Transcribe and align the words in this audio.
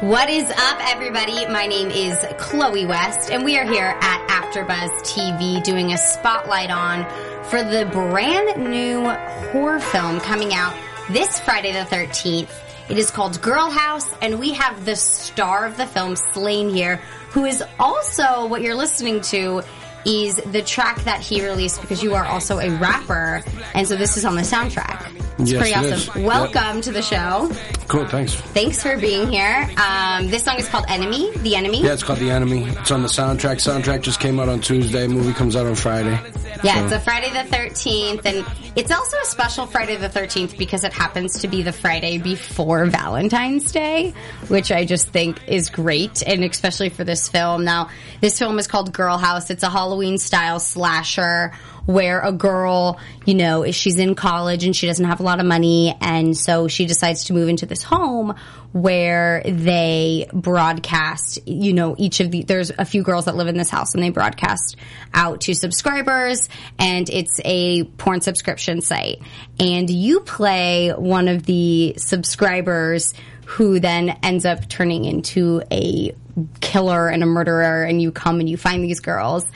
What 0.00 0.28
is 0.28 0.50
up, 0.50 0.78
everybody? 0.92 1.46
My 1.46 1.66
name 1.66 1.88
is 1.88 2.22
Chloe 2.36 2.84
West, 2.84 3.30
and 3.30 3.42
we 3.42 3.56
are 3.56 3.64
here 3.64 3.96
at 3.98 4.28
AfterBuzz 4.28 4.90
TV 5.00 5.62
doing 5.64 5.94
a 5.94 5.96
spotlight 5.96 6.70
on 6.70 7.06
for 7.44 7.62
the 7.62 7.88
brand 7.90 8.62
new 8.62 9.08
horror 9.52 9.80
film 9.80 10.20
coming 10.20 10.52
out 10.52 10.74
this 11.08 11.40
Friday 11.40 11.72
the 11.72 11.78
13th. 11.78 12.50
It 12.90 12.98
is 12.98 13.10
called 13.10 13.40
Girl 13.40 13.70
House, 13.70 14.12
and 14.20 14.38
we 14.38 14.52
have 14.52 14.84
the 14.84 14.96
star 14.96 15.64
of 15.64 15.78
the 15.78 15.86
film, 15.86 16.14
Slaine, 16.14 16.68
here, 16.68 16.96
who 17.30 17.46
is 17.46 17.64
also 17.80 18.46
what 18.48 18.60
you're 18.60 18.74
listening 18.74 19.22
to 19.22 19.62
is 20.06 20.36
the 20.36 20.62
track 20.62 21.02
that 21.04 21.20
he 21.20 21.44
released 21.44 21.80
because 21.80 22.02
you 22.02 22.14
are 22.14 22.24
also 22.24 22.58
a 22.60 22.70
rapper, 22.78 23.42
and 23.74 23.86
so 23.86 23.96
this 23.96 24.16
is 24.16 24.24
on 24.24 24.36
the 24.36 24.42
soundtrack. 24.42 25.12
It's 25.38 25.50
Yes, 25.52 25.60
pretty 25.60 25.74
awesome. 25.74 26.22
Welcome 26.22 26.80
to 26.80 26.92
the 26.92 27.02
show. 27.02 27.50
Cool, 27.88 28.06
thanks. 28.06 28.34
Thanks 28.34 28.82
for 28.82 28.96
being 28.96 29.30
here. 29.30 29.68
Um, 29.76 30.28
this 30.28 30.44
song 30.44 30.56
is 30.58 30.66
called 30.68 30.86
Enemy, 30.88 31.30
The 31.38 31.56
Enemy. 31.56 31.82
Yeah, 31.82 31.92
it's 31.92 32.02
called 32.02 32.20
The 32.20 32.30
Enemy. 32.30 32.64
It's 32.68 32.90
on 32.90 33.02
the 33.02 33.08
soundtrack. 33.08 33.56
Soundtrack 33.56 34.00
just 34.00 34.18
came 34.18 34.40
out 34.40 34.48
on 34.48 34.60
Tuesday. 34.60 35.06
Movie 35.06 35.34
comes 35.34 35.54
out 35.54 35.66
on 35.66 35.74
Friday. 35.74 36.18
Yeah, 36.64 36.76
So- 36.76 36.84
it's 36.84 36.92
a 36.94 37.00
Friday 37.00 37.30
the 37.30 37.54
13th, 37.54 38.24
and 38.24 38.46
it's 38.76 38.90
also 38.90 39.18
a 39.18 39.26
special 39.26 39.66
Friday 39.66 39.96
the 39.96 40.08
13th 40.08 40.56
because 40.56 40.84
it 40.84 40.92
happens 40.94 41.40
to 41.40 41.48
be 41.48 41.62
the 41.62 41.72
Friday 41.72 42.16
before 42.16 42.86
Valentine's 42.86 43.70
Day, 43.72 44.14
which 44.48 44.72
I 44.72 44.86
just 44.86 45.08
think 45.08 45.38
is 45.46 45.68
great, 45.68 46.22
and 46.26 46.42
especially 46.44 46.88
for 46.88 47.04
this 47.04 47.28
film. 47.28 47.64
Now, 47.64 47.90
this 48.22 48.38
film 48.38 48.58
is 48.58 48.66
called 48.66 48.92
Girl 48.94 49.18
House. 49.18 49.50
It's 49.50 49.62
a 49.62 49.68
Halloween 49.70 49.95
style 50.18 50.60
slasher 50.60 51.52
where 51.86 52.20
a 52.20 52.32
girl, 52.32 52.98
you 53.24 53.34
know, 53.34 53.70
she's 53.70 53.96
in 53.96 54.14
college 54.14 54.64
and 54.64 54.74
she 54.74 54.86
doesn't 54.86 55.04
have 55.04 55.20
a 55.20 55.22
lot 55.22 55.38
of 55.40 55.46
money, 55.46 55.96
and 56.00 56.36
so 56.36 56.68
she 56.68 56.84
decides 56.84 57.24
to 57.24 57.32
move 57.32 57.48
into 57.48 57.64
this 57.64 57.82
home 57.82 58.34
where 58.72 59.42
they 59.46 60.28
broadcast, 60.34 61.38
you 61.46 61.72
know, 61.72 61.94
each 61.96 62.20
of 62.20 62.30
the, 62.30 62.42
there's 62.42 62.70
a 62.70 62.84
few 62.84 63.02
girls 63.02 63.24
that 63.24 63.34
live 63.34 63.46
in 63.46 63.56
this 63.56 63.70
house 63.70 63.94
and 63.94 64.02
they 64.02 64.10
broadcast 64.10 64.76
out 65.14 65.40
to 65.40 65.54
subscribers 65.54 66.48
and 66.78 67.08
it's 67.08 67.40
a 67.44 67.84
porn 67.84 68.20
subscription 68.20 68.82
site. 68.82 69.22
And 69.58 69.88
you 69.88 70.20
play 70.20 70.90
one 70.90 71.28
of 71.28 71.46
the 71.46 71.94
subscribers 71.96 73.14
who 73.46 73.80
then 73.80 74.10
ends 74.22 74.44
up 74.44 74.68
turning 74.68 75.06
into 75.06 75.62
a 75.70 76.14
killer 76.60 77.08
and 77.08 77.22
a 77.22 77.26
murderer 77.26 77.84
and 77.84 78.02
you 78.02 78.12
come 78.12 78.40
and 78.40 78.48
you 78.48 78.58
find 78.58 78.84
these 78.84 79.00
girls 79.00 79.46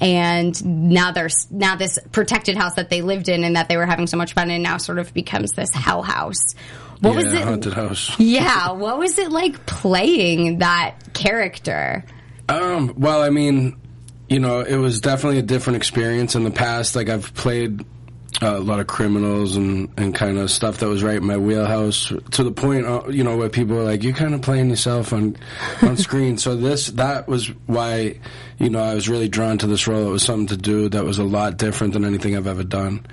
and 0.00 0.64
now 0.64 1.12
there's 1.12 1.46
now 1.50 1.76
this 1.76 1.98
protected 2.12 2.56
house 2.56 2.74
that 2.74 2.90
they 2.90 3.02
lived 3.02 3.28
in 3.28 3.44
and 3.44 3.56
that 3.56 3.68
they 3.68 3.76
were 3.76 3.86
having 3.86 4.06
so 4.06 4.16
much 4.16 4.34
fun 4.34 4.50
in 4.50 4.62
now 4.62 4.76
sort 4.76 4.98
of 4.98 5.12
becomes 5.12 5.52
this 5.52 5.70
hell 5.74 6.02
house. 6.02 6.54
What 7.00 7.14
was 7.16 7.32
it? 7.32 7.42
haunted 7.42 7.74
house. 7.74 8.14
Yeah, 8.18 8.72
what 8.72 8.98
was 8.98 9.18
it 9.18 9.30
like 9.30 9.66
playing 9.66 10.58
that 10.58 10.96
character? 11.14 12.04
Um, 12.48 12.94
well, 12.96 13.22
I 13.22 13.30
mean, 13.30 13.76
you 14.28 14.40
know, 14.40 14.60
it 14.60 14.76
was 14.76 15.00
definitely 15.00 15.38
a 15.38 15.42
different 15.42 15.76
experience 15.76 16.34
in 16.34 16.44
the 16.44 16.50
past. 16.50 16.96
Like 16.96 17.08
I've 17.08 17.34
played 17.34 17.84
uh, 18.40 18.56
a 18.56 18.60
lot 18.60 18.78
of 18.78 18.86
criminals 18.86 19.56
and, 19.56 19.88
and 19.96 20.14
kind 20.14 20.38
of 20.38 20.50
stuff 20.50 20.78
that 20.78 20.88
was 20.88 21.02
right 21.02 21.16
in 21.16 21.26
my 21.26 21.36
wheelhouse 21.36 22.12
to 22.30 22.44
the 22.44 22.52
point, 22.52 22.86
uh, 22.86 23.02
you 23.08 23.24
know, 23.24 23.36
where 23.36 23.48
people 23.48 23.76
were 23.76 23.82
like, 23.82 24.04
"You're 24.04 24.14
kind 24.14 24.34
of 24.34 24.42
playing 24.42 24.70
yourself 24.70 25.12
on 25.12 25.36
on 25.82 25.96
screen." 26.08 26.38
So 26.38 26.54
this 26.56 26.88
that 26.88 27.26
was 27.26 27.48
why, 27.66 28.20
you 28.58 28.70
know, 28.70 28.80
I 28.80 28.94
was 28.94 29.08
really 29.08 29.28
drawn 29.28 29.58
to 29.58 29.66
this 29.66 29.88
role. 29.88 30.06
It 30.06 30.10
was 30.10 30.22
something 30.22 30.48
to 30.48 30.56
do 30.56 30.88
that 30.90 31.04
was 31.04 31.18
a 31.18 31.24
lot 31.24 31.56
different 31.56 31.94
than 31.94 32.04
anything 32.04 32.36
I've 32.36 32.46
ever 32.46 32.64
done, 32.64 33.06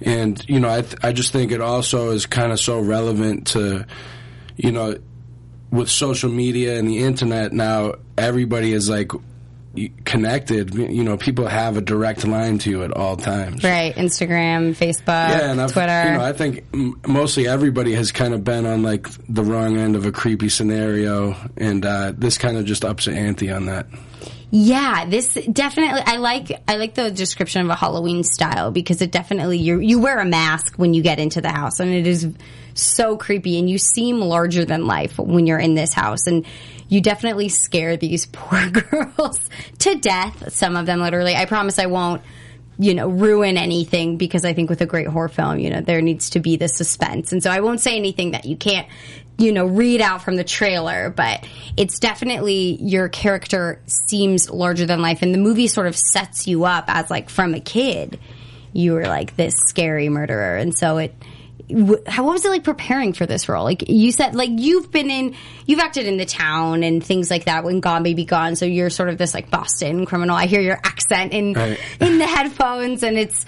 and 0.00 0.42
you 0.48 0.60
know, 0.60 0.70
I 0.70 0.82
th- 0.82 0.96
I 1.02 1.12
just 1.12 1.32
think 1.32 1.50
it 1.50 1.60
also 1.60 2.10
is 2.10 2.26
kind 2.26 2.52
of 2.52 2.60
so 2.60 2.78
relevant 2.78 3.48
to, 3.48 3.84
you 4.56 4.70
know, 4.70 4.96
with 5.70 5.90
social 5.90 6.30
media 6.30 6.78
and 6.78 6.88
the 6.88 6.98
internet 6.98 7.52
now, 7.52 7.94
everybody 8.16 8.72
is 8.72 8.88
like 8.88 9.12
connected. 10.04 10.74
You 10.74 11.04
know, 11.04 11.16
people 11.16 11.46
have 11.46 11.76
a 11.76 11.80
direct 11.80 12.26
line 12.26 12.58
to 12.58 12.70
you 12.70 12.82
at 12.82 12.92
all 12.92 13.16
times. 13.16 13.62
Right, 13.64 13.94
Instagram, 13.94 14.74
Facebook, 14.76 15.06
Yeah, 15.30 15.50
and 15.50 15.60
I've, 15.60 15.72
Twitter. 15.72 16.04
you 16.12 16.18
know, 16.18 16.24
I 16.24 16.32
think 16.32 16.64
m- 16.74 17.00
mostly 17.06 17.46
everybody 17.48 17.94
has 17.94 18.12
kind 18.12 18.34
of 18.34 18.44
been 18.44 18.66
on 18.66 18.82
like 18.82 19.06
the 19.28 19.44
wrong 19.44 19.76
end 19.78 19.96
of 19.96 20.04
a 20.06 20.12
creepy 20.12 20.48
scenario, 20.48 21.36
and 21.56 21.84
uh, 21.86 22.12
this 22.16 22.36
kind 22.38 22.56
of 22.56 22.64
just 22.64 22.84
ups 22.84 23.04
the 23.06 23.12
ante 23.12 23.50
on 23.50 23.66
that. 23.66 23.86
Yeah, 24.50 25.04
this 25.06 25.34
definitely. 25.52 26.00
I 26.06 26.16
like. 26.16 26.50
I 26.66 26.76
like 26.76 26.94
the 26.94 27.10
description 27.10 27.60
of 27.60 27.68
a 27.68 27.74
Halloween 27.74 28.24
style 28.24 28.70
because 28.70 29.02
it 29.02 29.12
definitely 29.12 29.58
you 29.58 29.78
you 29.78 29.98
wear 30.00 30.18
a 30.20 30.24
mask 30.24 30.76
when 30.76 30.94
you 30.94 31.02
get 31.02 31.18
into 31.18 31.42
the 31.42 31.50
house, 31.50 31.80
and 31.80 31.90
it 31.92 32.06
is 32.06 32.26
so 32.72 33.18
creepy, 33.18 33.58
and 33.58 33.68
you 33.68 33.76
seem 33.76 34.20
larger 34.20 34.64
than 34.64 34.86
life 34.86 35.18
when 35.18 35.46
you're 35.46 35.58
in 35.58 35.74
this 35.74 35.92
house, 35.92 36.26
and 36.26 36.46
you 36.88 37.00
definitely 37.00 37.48
scare 37.48 37.96
these 37.96 38.26
poor 38.32 38.68
girls 38.70 39.40
to 39.80 39.94
death. 39.96 40.52
Some 40.52 40.76
of 40.76 40.86
them, 40.86 41.00
literally. 41.00 41.34
I 41.34 41.44
promise 41.44 41.78
I 41.78 41.86
won't. 41.86 42.22
You 42.80 42.94
know, 42.94 43.08
ruin 43.08 43.56
anything 43.56 44.18
because 44.18 44.44
I 44.44 44.52
think 44.52 44.70
with 44.70 44.80
a 44.80 44.86
great 44.86 45.08
horror 45.08 45.28
film, 45.28 45.58
you 45.58 45.68
know, 45.68 45.80
there 45.80 46.00
needs 46.00 46.30
to 46.30 46.38
be 46.38 46.54
the 46.54 46.68
suspense. 46.68 47.32
And 47.32 47.42
so 47.42 47.50
I 47.50 47.58
won't 47.58 47.80
say 47.80 47.96
anything 47.96 48.30
that 48.30 48.44
you 48.44 48.56
can't 48.56 48.86
you 49.38 49.52
know, 49.52 49.66
read 49.66 50.00
out 50.00 50.22
from 50.22 50.34
the 50.34 50.44
trailer, 50.44 51.10
but 51.10 51.46
it's 51.76 52.00
definitely 52.00 52.76
your 52.82 53.08
character 53.08 53.80
seems 53.86 54.50
larger 54.50 54.84
than 54.84 55.00
life, 55.00 55.22
and 55.22 55.32
the 55.32 55.38
movie 55.38 55.68
sort 55.68 55.86
of 55.86 55.96
sets 55.96 56.48
you 56.48 56.64
up 56.64 56.84
as 56.88 57.08
like 57.08 57.30
from 57.30 57.54
a 57.54 57.60
kid, 57.60 58.18
you 58.72 58.94
were 58.94 59.06
like 59.06 59.36
this 59.36 59.54
scary 59.68 60.08
murderer, 60.08 60.56
and 60.56 60.76
so 60.76 60.98
it. 60.98 61.14
How 62.06 62.24
what 62.24 62.32
was 62.32 62.44
it 62.44 62.48
like 62.48 62.64
preparing 62.64 63.12
for 63.12 63.26
this 63.26 63.48
role? 63.48 63.64
Like 63.64 63.88
you 63.88 64.10
said, 64.12 64.34
like 64.34 64.50
you've 64.52 64.90
been 64.90 65.10
in, 65.10 65.34
you've 65.66 65.80
acted 65.80 66.06
in 66.06 66.16
the 66.16 66.24
town 66.24 66.82
and 66.82 67.04
things 67.04 67.30
like 67.30 67.44
that. 67.44 67.64
When 67.64 67.80
Gone 67.80 68.02
Baby 68.02 68.24
Gone, 68.24 68.56
so 68.56 68.64
you're 68.64 68.90
sort 68.90 69.08
of 69.10 69.18
this 69.18 69.34
like 69.34 69.50
Boston 69.50 70.06
criminal. 70.06 70.34
I 70.36 70.46
hear 70.46 70.60
your 70.60 70.78
accent 70.82 71.32
in 71.32 71.52
Right. 71.54 71.78
in 72.00 72.18
the 72.18 72.26
headphones, 72.26 73.02
and 73.02 73.18
it's 73.18 73.44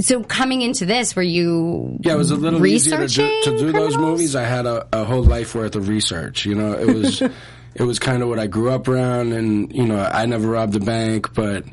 so 0.00 0.22
coming 0.22 0.62
into 0.62 0.86
this, 0.86 1.14
were 1.16 1.22
you 1.22 1.98
Yeah, 2.00 2.14
it 2.14 2.16
was 2.16 2.30
a 2.30 2.36
little 2.36 2.64
easier 2.66 2.96
to 2.96 3.06
do, 3.08 3.40
to 3.44 3.58
do 3.58 3.72
those 3.72 3.96
movies. 3.96 4.34
I 4.36 4.44
had 4.44 4.66
a, 4.66 4.86
a 4.92 5.04
whole 5.04 5.22
life 5.22 5.54
worth 5.54 5.76
of 5.76 5.88
research. 5.88 6.46
You 6.46 6.54
know, 6.54 6.72
it 6.72 6.86
was 6.94 7.22
it 7.74 7.82
was 7.82 7.98
kind 7.98 8.22
of 8.22 8.28
what 8.28 8.38
I 8.38 8.46
grew 8.46 8.70
up 8.70 8.88
around, 8.88 9.32
and 9.32 9.72
you 9.74 9.86
know, 9.86 9.98
I 10.02 10.26
never 10.26 10.48
robbed 10.48 10.76
a 10.76 10.80
bank, 10.80 11.32
but 11.34 11.64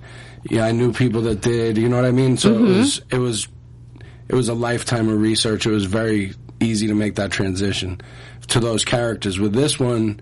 yeah, 0.49 0.63
I 0.65 0.71
knew 0.71 0.93
people 0.93 1.21
that 1.23 1.41
did. 1.41 1.77
You 1.77 1.89
know 1.89 1.97
what 1.97 2.05
I 2.05 2.11
mean? 2.11 2.37
So 2.37 2.51
Mm-hmm. 2.53 2.65
it 2.67 2.77
was 2.77 3.01
it 3.11 3.17
was 3.17 3.47
it 4.29 4.35
was 4.35 4.47
a 4.49 4.53
lifetime 4.53 5.09
of 5.09 5.19
research. 5.19 5.65
It 5.65 5.71
was 5.71 5.85
very 5.85 6.33
easy 6.61 6.87
to 6.87 6.93
make 6.95 7.15
that 7.15 7.31
transition 7.31 7.99
to 8.49 8.59
those 8.59 8.85
characters. 8.85 9.39
With 9.39 9.53
this 9.53 9.79
one. 9.79 10.21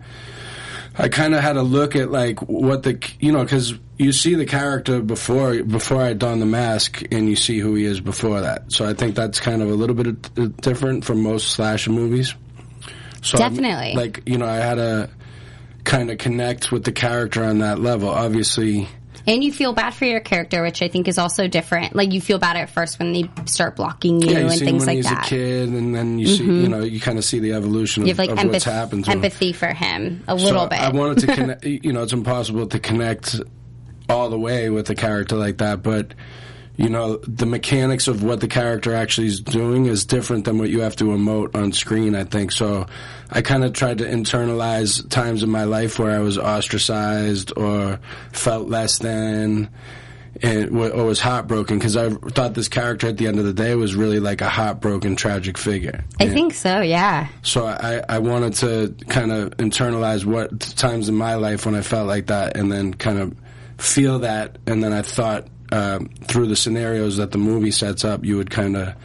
I 0.99 1.09
kind 1.09 1.35
of 1.35 1.41
had 1.41 1.53
to 1.53 1.61
look 1.61 1.95
at 1.95 2.09
like 2.09 2.39
what 2.41 2.81
the 2.81 2.99
you 3.19 3.31
know 3.31 3.43
because 3.43 3.75
you 3.99 4.11
see 4.11 4.33
the 4.33 4.47
character 4.47 4.99
before 4.99 5.61
before 5.61 6.01
I 6.01 6.13
don 6.13 6.39
the 6.39 6.47
mask 6.47 7.03
and 7.11 7.29
you 7.29 7.35
see 7.35 7.59
who 7.59 7.75
he 7.75 7.85
is 7.85 7.99
before 8.01 8.41
that. 8.41 8.71
So 8.71 8.83
I 8.89 8.95
think 8.95 9.13
that's 9.13 9.39
kind 9.39 9.61
of 9.61 9.69
a 9.69 9.75
little 9.75 9.95
bit 9.95 10.57
different 10.59 11.05
from 11.05 11.21
most 11.21 11.49
slasher 11.51 11.91
movies. 11.91 12.33
So 13.21 13.37
I'm- 13.37 13.51
Definitely. 13.53 13.93
like 13.93 14.23
you 14.25 14.39
know 14.39 14.47
I 14.47 14.55
had 14.55 14.75
to 14.75 15.09
kind 15.83 16.09
of 16.09 16.17
connect 16.17 16.71
with 16.71 16.83
the 16.83 16.91
character 16.91 17.43
on 17.43 17.59
that 17.59 17.79
level. 17.79 18.09
Obviously, 18.09 18.89
And 19.27 19.43
you 19.43 19.51
feel 19.51 19.73
bad 19.73 19.93
for 19.93 20.05
your 20.05 20.21
character, 20.21 20.63
which 20.63 20.81
I 20.81 20.87
think 20.87 21.07
is 21.09 21.17
also 21.17 21.47
different. 21.47 21.93
Like 21.95 22.13
you 22.13 22.21
feel 22.21 22.39
bad 22.39 22.55
at 22.55 22.69
first 22.69 22.97
when 22.97 23.11
they 23.11 23.29
start 23.45 23.75
blocking 23.75 24.21
you 24.21 24.29
yeah, 24.29 24.39
you 24.39 24.45
and 24.45 24.53
him 24.53 24.59
things 24.59 24.85
when 24.85 24.87
like 24.87 24.95
he's 24.95 25.05
that. 25.05 25.25
Mm-hmm. 25.25 25.25
a 25.25 25.29
kid, 25.29 25.69
and 25.69 25.93
then 25.95 26.17
you 26.17 26.27
see 26.27 26.43
you 26.45 26.69
know 26.69 26.79
you 26.79 26.99
kind 27.01 27.17
of 27.17 27.25
see 27.25 27.39
the 27.39 27.51
evolution 27.53 28.03
of, 28.03 28.07
You 28.07 28.13
have 28.13 28.19
like 28.19 28.29
of 28.29 28.37
empath- 28.37 28.51
what's 28.53 28.63
happened 28.63 29.05
to 29.05 29.11
him. 29.11 29.17
empathy 29.17 29.51
for 29.53 29.67
him 29.67 30.23
a 30.27 30.33
little 30.35 30.61
so 30.61 30.67
bit. 30.69 30.79
I 30.79 30.89
wanted 30.89 31.19
to 31.27 31.35
connect. 31.35 31.65
You 31.65 31.91
know, 31.93 32.03
it's 32.03 32.13
impossible 32.13 32.67
to 32.67 32.79
connect 32.79 33.39
all 34.09 34.29
the 34.29 34.39
way 34.39 34.69
with 34.69 34.89
a 34.89 34.95
character 34.95 35.35
like 35.35 35.57
that, 35.57 35.83
but 35.83 36.13
you 36.77 36.89
know 36.89 37.17
the 37.17 37.45
mechanics 37.47 38.07
of 38.07 38.21
what 38.23 38.39
the 38.39 38.47
character 38.47 38.93
actually 38.93 39.27
is 39.27 39.39
doing 39.41 39.87
is 39.87 40.05
different 40.05 40.45
than 40.45 40.57
what 40.59 40.69
you 40.69 40.81
have 40.81 40.95
to 40.95 41.05
emote 41.05 41.55
on 41.55 41.71
screen 41.71 42.15
i 42.15 42.23
think 42.23 42.51
so 42.51 42.85
i 43.31 43.41
kind 43.41 43.63
of 43.63 43.73
tried 43.73 43.97
to 43.97 44.05
internalize 44.05 45.07
times 45.09 45.41
in 45.43 45.49
my 45.49 45.63
life 45.63 45.97
where 45.99 46.11
i 46.11 46.19
was 46.19 46.37
ostracized 46.37 47.51
or 47.57 47.99
felt 48.31 48.67
less 48.69 48.99
than 48.99 49.69
and 50.43 50.69
or 50.69 51.03
was 51.03 51.19
heartbroken 51.19 51.79
because 51.79 51.97
i 51.97 52.09
thought 52.09 52.53
this 52.53 52.67
character 52.69 53.07
at 53.07 53.17
the 53.17 53.25
end 53.25 53.39
of 53.39 53.45
the 53.45 53.53
day 53.53 53.73
was 53.73 53.95
really 53.95 54.19
like 54.19 54.41
a 54.41 54.49
heartbroken 54.49 55.15
tragic 55.15 55.57
figure 55.57 56.03
I 56.19 56.25
And- 56.25 56.33
think 56.33 56.53
so, 56.53 56.81
yeah. 56.81 57.27
so 57.41 57.65
I, 57.65 58.03
I 58.07 58.19
wanted 58.19 58.53
to 58.55 58.95
kind 59.09 59.31
of 59.31 59.49
internalize 59.57 60.25
what 60.25 60.59
times 60.59 61.09
in 61.09 61.15
my 61.15 61.35
life 61.35 61.65
when 61.65 61.73
I 61.73 61.81
felt 61.81 62.07
like 62.07 62.27
that, 62.27 62.55
and 62.55 62.71
then 62.71 62.93
kind 62.93 63.17
of 63.17 63.35
feel 63.79 64.19
that, 64.19 64.57
and 64.67 64.83
then 64.83 64.93
I 64.93 65.01
thought 65.01 65.47
um, 65.71 66.09
through 66.23 66.47
the 66.47 66.55
scenarios 66.55 67.17
that 67.17 67.31
the 67.31 67.37
movie 67.37 67.71
sets 67.71 68.05
up, 68.05 68.25
you 68.25 68.37
would 68.37 68.49
kind 68.49 68.75
of 68.77 68.95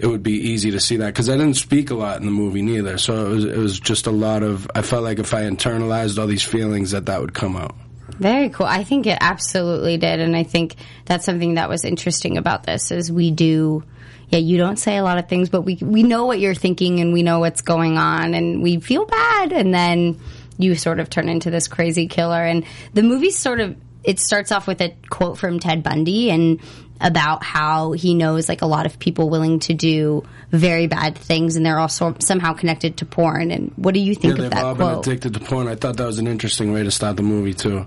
it 0.00 0.06
would 0.06 0.22
be 0.22 0.32
easy 0.32 0.70
to 0.70 0.80
see 0.80 0.96
that 0.96 1.06
because 1.06 1.28
I 1.28 1.36
didn't 1.36 1.54
speak 1.54 1.90
a 1.90 1.94
lot 1.94 2.18
in 2.20 2.24
the 2.24 2.32
movie 2.32 2.62
neither. 2.62 2.96
So 2.96 3.26
it 3.26 3.34
was 3.34 3.44
it 3.44 3.56
was 3.56 3.80
just 3.80 4.06
a 4.06 4.10
lot 4.10 4.42
of 4.42 4.70
I 4.74 4.82
felt 4.82 5.02
like 5.02 5.18
if 5.18 5.34
I 5.34 5.42
internalized 5.42 6.18
all 6.18 6.26
these 6.26 6.42
feelings 6.42 6.92
that 6.92 7.06
that 7.06 7.20
would 7.20 7.34
come 7.34 7.56
out. 7.56 7.74
Very 8.18 8.48
cool. 8.48 8.66
I 8.66 8.84
think 8.84 9.06
it 9.06 9.18
absolutely 9.20 9.96
did, 9.96 10.20
and 10.20 10.36
I 10.36 10.42
think 10.42 10.76
that's 11.04 11.24
something 11.24 11.54
that 11.54 11.68
was 11.68 11.84
interesting 11.84 12.38
about 12.38 12.64
this 12.64 12.90
is 12.90 13.12
we 13.12 13.30
do. 13.30 13.84
Yeah, 14.28 14.38
you 14.38 14.58
don't 14.58 14.78
say 14.78 14.96
a 14.96 15.02
lot 15.02 15.18
of 15.18 15.28
things, 15.28 15.48
but 15.48 15.62
we 15.62 15.76
we 15.82 16.02
know 16.02 16.26
what 16.26 16.40
you're 16.40 16.54
thinking 16.54 17.00
and 17.00 17.12
we 17.12 17.22
know 17.22 17.40
what's 17.40 17.60
going 17.60 17.98
on, 17.98 18.34
and 18.34 18.62
we 18.62 18.80
feel 18.80 19.04
bad, 19.04 19.52
and 19.52 19.72
then 19.72 20.20
you 20.56 20.74
sort 20.74 21.00
of 21.00 21.10
turn 21.10 21.28
into 21.28 21.50
this 21.50 21.68
crazy 21.68 22.08
killer. 22.08 22.42
And 22.42 22.64
the 22.94 23.02
movie 23.02 23.30
sort 23.30 23.60
of 23.60 23.76
it 24.04 24.18
starts 24.18 24.52
off 24.52 24.66
with 24.66 24.80
a 24.80 24.94
quote 25.08 25.38
from 25.38 25.58
Ted 25.58 25.82
Bundy 25.82 26.30
and 26.30 26.60
about 27.00 27.42
how 27.42 27.92
he 27.92 28.14
knows 28.14 28.48
like 28.48 28.62
a 28.62 28.66
lot 28.66 28.84
of 28.84 28.98
people 28.98 29.30
willing 29.30 29.58
to 29.60 29.74
do 29.74 30.22
very 30.50 30.86
bad 30.86 31.16
things, 31.16 31.56
and 31.56 31.64
they're 31.64 31.78
also 31.78 32.14
somehow 32.18 32.52
connected 32.52 32.98
to 32.98 33.06
porn. 33.06 33.50
And 33.50 33.72
what 33.76 33.94
do 33.94 34.00
you 34.00 34.14
think 34.14 34.38
yeah, 34.38 34.44
of 34.44 34.50
that 34.50 34.64
all 34.64 34.74
quote? 34.74 35.04
been 35.04 35.12
addicted 35.12 35.34
to 35.34 35.40
porn. 35.40 35.66
I 35.66 35.74
thought 35.76 35.96
that 35.96 36.06
was 36.06 36.18
an 36.18 36.26
interesting 36.26 36.72
way 36.72 36.82
to 36.82 36.90
start 36.90 37.16
the 37.16 37.22
movie 37.22 37.54
too, 37.54 37.86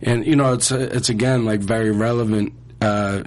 and 0.00 0.26
you 0.26 0.36
know, 0.36 0.52
it's 0.54 0.72
it's 0.72 1.08
again 1.08 1.44
like 1.44 1.60
very 1.60 1.90
relevant. 1.90 2.52
Uh, 2.80 3.22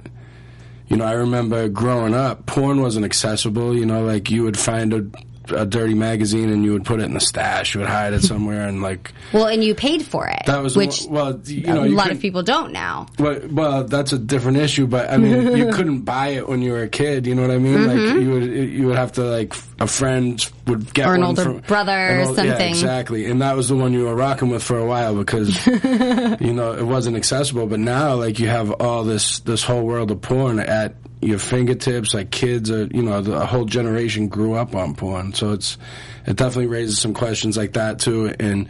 you 0.88 0.96
know, 0.96 1.04
I 1.04 1.12
remember 1.12 1.68
growing 1.68 2.14
up, 2.14 2.46
porn 2.46 2.80
wasn't 2.80 3.06
accessible. 3.06 3.74
You 3.74 3.86
know, 3.86 4.04
like 4.04 4.30
you 4.30 4.42
would 4.42 4.58
find 4.58 4.92
a, 4.92 5.06
a 5.50 5.66
dirty 5.66 5.94
magazine 5.94 6.50
and 6.50 6.64
you 6.64 6.72
would 6.72 6.84
put 6.84 7.00
it 7.00 7.04
in 7.04 7.14
the 7.14 7.20
stash. 7.20 7.74
You 7.74 7.80
would 7.80 7.88
hide 7.88 8.12
it 8.12 8.22
somewhere, 8.22 8.66
and 8.66 8.82
like 8.82 9.12
well, 9.32 9.46
and 9.46 9.62
you 9.62 9.74
paid 9.74 10.04
for 10.04 10.26
it, 10.28 10.42
that 10.46 10.62
was 10.62 10.76
which 10.76 11.04
well, 11.08 11.40
you 11.44 11.72
a 11.72 11.88
you 11.88 11.94
lot 11.94 12.10
of 12.10 12.20
people 12.20 12.42
don't 12.42 12.72
now. 12.72 13.06
well, 13.18 13.40
well, 13.50 13.84
that's 13.84 14.12
a 14.12 14.18
different 14.18 14.58
issue, 14.58 14.86
but 14.86 15.10
I 15.10 15.16
mean, 15.16 15.56
you 15.56 15.72
couldn't 15.72 16.02
buy 16.02 16.28
it 16.28 16.48
when 16.48 16.62
you 16.62 16.72
were 16.72 16.82
a 16.82 16.88
kid. 16.88 17.26
You 17.26 17.34
know 17.34 17.42
what 17.42 17.50
I 17.50 17.58
mean? 17.58 17.86
Like 17.86 17.96
mm-hmm. 17.96 18.20
you 18.20 18.30
would, 18.30 18.44
you 18.44 18.86
would 18.86 18.96
have 18.96 19.12
to 19.12 19.24
like 19.24 19.54
a 19.80 19.86
friend 19.86 20.40
would 20.66 20.92
get. 20.94 21.06
Or 21.08 21.14
an 21.14 21.22
older 21.24 21.42
from- 21.42 21.58
brother 21.60 21.92
an 21.92 22.18
or 22.20 22.28
old- 22.28 22.36
Yeah, 22.38 22.44
something. 22.50 22.68
exactly. 22.70 23.26
And 23.30 23.40
that 23.42 23.56
was 23.56 23.68
the 23.68 23.76
one 23.76 23.92
you 23.92 24.04
were 24.04 24.14
rocking 24.14 24.48
with 24.50 24.62
for 24.62 24.78
a 24.78 24.86
while 24.86 25.14
because 25.14 25.66
you 25.66 26.52
know 26.52 26.74
it 26.76 26.84
wasn't 26.84 27.16
accessible. 27.16 27.66
But 27.66 27.80
now, 27.80 28.14
like 28.14 28.38
you 28.38 28.48
have 28.48 28.70
all 28.72 29.04
this 29.04 29.40
this 29.40 29.62
whole 29.62 29.82
world 29.84 30.10
of 30.10 30.20
porn 30.20 30.58
at 30.60 30.94
your 31.22 31.38
fingertips. 31.38 32.12
Like 32.14 32.30
kids 32.30 32.70
are, 32.70 32.84
you 32.86 33.02
know, 33.02 33.20
the 33.22 33.36
a 33.40 33.46
whole 33.46 33.64
generation 33.64 34.28
grew 34.28 34.54
up 34.54 34.74
on 34.74 34.94
porn, 34.94 35.32
so 35.34 35.52
it's 35.52 35.78
it 36.26 36.36
definitely 36.36 36.66
raises 36.66 37.00
some 37.00 37.14
questions 37.14 37.56
like 37.56 37.74
that 37.74 37.98
too. 38.00 38.34
And 38.40 38.68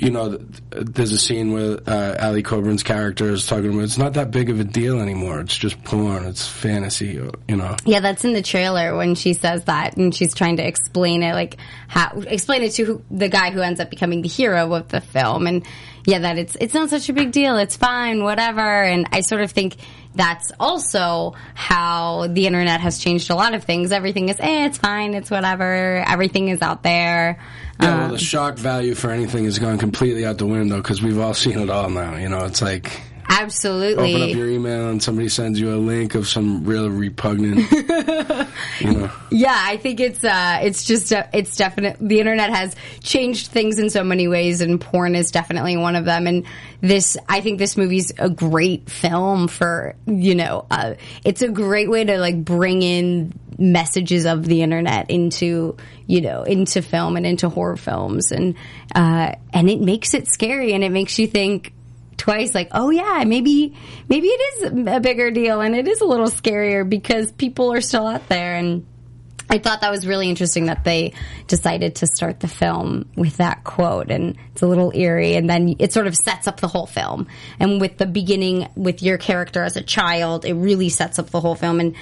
you 0.00 0.10
know, 0.10 0.38
there's 0.70 1.12
a 1.12 1.18
scene 1.18 1.52
where 1.52 1.78
uh, 1.86 2.16
Ali 2.18 2.42
Cobrin's 2.42 2.82
character 2.82 3.28
is 3.30 3.46
talking 3.46 3.70
about 3.70 3.82
it's 3.82 3.98
not 3.98 4.14
that 4.14 4.30
big 4.30 4.48
of 4.48 4.58
a 4.58 4.64
deal 4.64 4.98
anymore. 4.98 5.40
It's 5.40 5.56
just 5.56 5.82
porn. 5.84 6.24
It's 6.24 6.48
fantasy. 6.48 7.20
You 7.48 7.56
know. 7.56 7.76
Yeah, 7.84 8.00
that's 8.00 8.24
in 8.24 8.32
the 8.32 8.40
trailer 8.40 8.96
when 8.96 9.14
she 9.14 9.34
says 9.34 9.64
that, 9.64 9.98
and 9.98 10.14
she's 10.14 10.34
trying 10.34 10.56
to 10.56 10.66
explain 10.66 11.22
it, 11.22 11.34
like 11.34 11.58
how 11.86 12.18
explain 12.20 12.62
it 12.62 12.70
to 12.72 12.84
who, 12.84 13.02
the 13.10 13.28
guy 13.28 13.50
who 13.50 13.60
ends 13.60 13.78
up 13.78 13.90
becoming 13.90 14.22
the 14.22 14.28
hero 14.28 14.72
of 14.72 14.88
the 14.88 15.02
film, 15.02 15.46
and 15.46 15.66
yeah, 16.06 16.20
that 16.20 16.38
it's 16.38 16.56
it's 16.58 16.72
not 16.72 16.88
such 16.88 17.10
a 17.10 17.12
big 17.12 17.30
deal, 17.30 17.58
it's 17.58 17.76
fine, 17.76 18.22
whatever. 18.22 18.60
And 18.60 19.06
I 19.12 19.20
sort 19.20 19.42
of 19.42 19.50
think 19.50 19.76
that's 20.14 20.50
also 20.58 21.34
how 21.54 22.26
the 22.28 22.46
internet 22.46 22.80
has 22.80 22.98
changed 22.98 23.30
a 23.30 23.34
lot 23.34 23.54
of 23.54 23.64
things. 23.64 23.92
Everything 23.92 24.30
is, 24.30 24.36
eh, 24.40 24.66
it's 24.66 24.78
fine, 24.78 25.14
it's 25.14 25.30
whatever. 25.30 26.02
Everything 26.06 26.48
is 26.48 26.62
out 26.62 26.82
there. 26.82 27.38
Yeah, 27.82 27.94
Um, 27.94 28.00
well, 28.00 28.08
the 28.10 28.18
shock 28.18 28.56
value 28.56 28.94
for 28.94 29.10
anything 29.10 29.44
has 29.44 29.58
gone 29.58 29.78
completely 29.78 30.24
out 30.24 30.38
the 30.38 30.46
window 30.46 30.76
because 30.76 31.02
we've 31.02 31.18
all 31.18 31.34
seen 31.34 31.58
it 31.58 31.70
all 31.70 31.90
now. 31.90 32.16
You 32.16 32.28
know, 32.28 32.44
it's 32.44 32.62
like 32.62 33.00
absolutely. 33.28 34.14
open 34.14 34.30
up 34.30 34.36
your 34.36 34.48
email 34.48 34.90
and 34.90 35.02
somebody 35.02 35.28
sends 35.28 35.58
you 35.58 35.72
a 35.72 35.76
link 35.76 36.14
of 36.14 36.26
some 36.28 36.64
real 36.64 36.90
repugnant. 36.90 37.70
you 38.80 38.92
know, 38.92 39.10
Yeah, 39.30 39.56
I 39.56 39.76
think 39.76 40.00
it's 40.00 40.22
uh, 40.24 40.58
it's 40.62 40.84
just 40.84 41.12
uh, 41.12 41.26
it's 41.32 41.56
definite. 41.56 41.96
The 42.00 42.18
internet 42.18 42.50
has 42.50 42.74
changed 43.02 43.48
things 43.48 43.78
in 43.78 43.88
so 43.90 44.02
many 44.02 44.28
ways, 44.28 44.60
and 44.60 44.80
porn 44.80 45.14
is 45.14 45.30
definitely 45.30 45.76
one 45.76 45.96
of 45.96 46.04
them. 46.04 46.26
And 46.26 46.44
this, 46.80 47.16
I 47.28 47.40
think, 47.40 47.58
this 47.58 47.76
movie's 47.76 48.12
a 48.18 48.28
great 48.28 48.90
film 48.90 49.48
for 49.48 49.94
you 50.06 50.34
know, 50.34 50.66
uh, 50.70 50.94
it's 51.24 51.42
a 51.42 51.48
great 51.48 51.88
way 51.88 52.04
to 52.04 52.18
like 52.18 52.44
bring 52.44 52.82
in 52.82 53.32
messages 53.60 54.26
of 54.26 54.44
the 54.44 54.62
internet 54.62 55.10
into 55.10 55.76
you 56.06 56.20
know 56.22 56.42
into 56.42 56.82
film 56.82 57.16
and 57.16 57.26
into 57.26 57.48
horror 57.48 57.76
films, 57.76 58.32
and 58.32 58.56
uh, 58.94 59.32
and 59.52 59.70
it 59.70 59.80
makes 59.80 60.14
it 60.14 60.26
scary, 60.26 60.72
and 60.72 60.82
it 60.82 60.90
makes 60.90 61.18
you 61.18 61.26
think 61.26 61.72
twice 62.16 62.54
like 62.54 62.68
oh 62.72 62.90
yeah 62.90 63.24
maybe 63.24 63.74
maybe 64.10 64.26
it 64.26 64.54
is 64.56 64.64
a 64.88 65.00
bigger 65.00 65.30
deal 65.30 65.62
and 65.62 65.74
it 65.74 65.88
is 65.88 66.02
a 66.02 66.04
little 66.04 66.26
scarier 66.26 66.86
because 66.86 67.32
people 67.32 67.72
are 67.72 67.80
still 67.80 68.06
out 68.06 68.28
there. 68.28 68.56
And 68.56 68.86
I 69.50 69.58
thought 69.58 69.80
that 69.80 69.90
was 69.90 70.06
really 70.06 70.28
interesting 70.28 70.66
that 70.66 70.84
they 70.84 71.12
decided 71.48 71.96
to 71.96 72.06
start 72.06 72.38
the 72.38 72.46
film 72.46 73.08
with 73.16 73.38
that 73.38 73.64
quote 73.64 74.10
and 74.10 74.36
it's 74.52 74.62
a 74.62 74.66
little 74.66 74.92
eerie. 74.94 75.34
And 75.34 75.50
then 75.50 75.74
it 75.80 75.92
sort 75.92 76.06
of 76.06 76.14
sets 76.14 76.46
up 76.46 76.60
the 76.60 76.68
whole 76.68 76.86
film. 76.86 77.26
And 77.58 77.80
with 77.80 77.98
the 77.98 78.06
beginning 78.06 78.68
with 78.76 79.02
your 79.02 79.18
character 79.18 79.64
as 79.64 79.76
a 79.76 79.82
child, 79.82 80.44
it 80.44 80.54
really 80.54 80.88
sets 80.88 81.18
up 81.18 81.30
the 81.30 81.40
whole 81.40 81.56
film. 81.56 81.80
And 81.80 81.96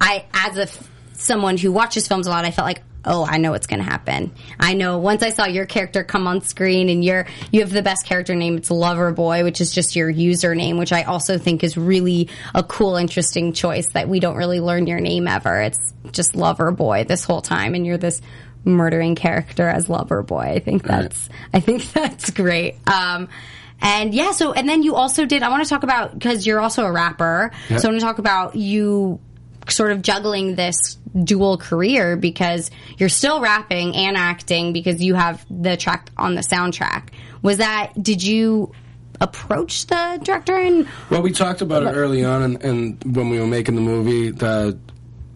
I 0.00 0.24
as 0.32 0.56
a 0.56 0.68
someone 1.14 1.56
who 1.56 1.72
watches 1.72 2.06
films 2.06 2.26
a 2.26 2.30
lot, 2.30 2.44
I 2.44 2.50
felt 2.50 2.66
like 2.66 2.82
Oh, 3.06 3.26
I 3.26 3.36
know 3.36 3.50
what's 3.50 3.66
going 3.66 3.80
to 3.80 3.88
happen. 3.88 4.32
I 4.58 4.74
know 4.74 4.98
once 4.98 5.22
I 5.22 5.28
saw 5.28 5.44
your 5.44 5.66
character 5.66 6.04
come 6.04 6.26
on 6.26 6.40
screen 6.40 6.88
and 6.88 7.04
you're, 7.04 7.26
you 7.52 7.60
have 7.60 7.70
the 7.70 7.82
best 7.82 8.06
character 8.06 8.34
name. 8.34 8.56
It's 8.56 8.70
Loverboy, 8.70 9.44
which 9.44 9.60
is 9.60 9.72
just 9.72 9.94
your 9.94 10.10
username, 10.10 10.78
which 10.78 10.92
I 10.92 11.02
also 11.02 11.36
think 11.36 11.62
is 11.62 11.76
really 11.76 12.30
a 12.54 12.62
cool, 12.62 12.96
interesting 12.96 13.52
choice 13.52 13.88
that 13.88 14.08
we 14.08 14.20
don't 14.20 14.36
really 14.36 14.60
learn 14.60 14.86
your 14.86 15.00
name 15.00 15.28
ever. 15.28 15.60
It's 15.60 15.92
just 16.12 16.32
Loverboy 16.32 17.06
this 17.06 17.24
whole 17.24 17.42
time, 17.42 17.74
and 17.74 17.84
you're 17.84 17.98
this 17.98 18.22
murdering 18.64 19.14
character 19.16 19.68
as 19.68 19.86
Loverboy. 19.86 20.46
I 20.46 20.58
think 20.60 20.82
that's, 20.82 21.28
I 21.52 21.60
think 21.60 21.84
that's 21.92 22.30
great. 22.30 22.76
Um, 22.90 23.28
and 23.82 24.14
yeah, 24.14 24.32
so, 24.32 24.54
and 24.54 24.66
then 24.66 24.82
you 24.82 24.94
also 24.94 25.26
did, 25.26 25.42
I 25.42 25.50
want 25.50 25.62
to 25.62 25.68
talk 25.68 25.82
about, 25.82 26.18
cause 26.18 26.46
you're 26.46 26.60
also 26.60 26.86
a 26.86 26.92
rapper. 26.92 27.50
Yeah. 27.68 27.76
So 27.76 27.88
I 27.88 27.90
want 27.90 28.00
to 28.00 28.06
talk 28.06 28.18
about 28.18 28.56
you 28.56 29.20
sort 29.68 29.92
of 29.92 30.02
juggling 30.02 30.54
this 30.54 30.98
dual 31.22 31.56
career 31.56 32.16
because 32.16 32.70
you're 32.98 33.08
still 33.08 33.40
rapping 33.40 33.94
and 33.94 34.16
acting 34.16 34.72
because 34.72 35.02
you 35.02 35.14
have 35.14 35.44
the 35.50 35.76
track 35.76 36.10
on 36.16 36.34
the 36.34 36.40
soundtrack. 36.40 37.08
Was 37.42 37.58
that, 37.58 37.92
did 38.00 38.22
you 38.22 38.72
approach 39.20 39.86
the 39.86 40.20
director 40.22 40.56
and 40.56 40.88
well, 41.08 41.22
we 41.22 41.30
talked 41.30 41.62
about 41.62 41.84
it 41.84 41.90
early 41.90 42.24
on, 42.24 42.42
and, 42.42 42.64
and 42.64 43.16
when 43.16 43.30
we 43.30 43.38
were 43.38 43.46
making 43.46 43.74
the 43.76 43.80
movie, 43.80 44.30
the 44.30 44.78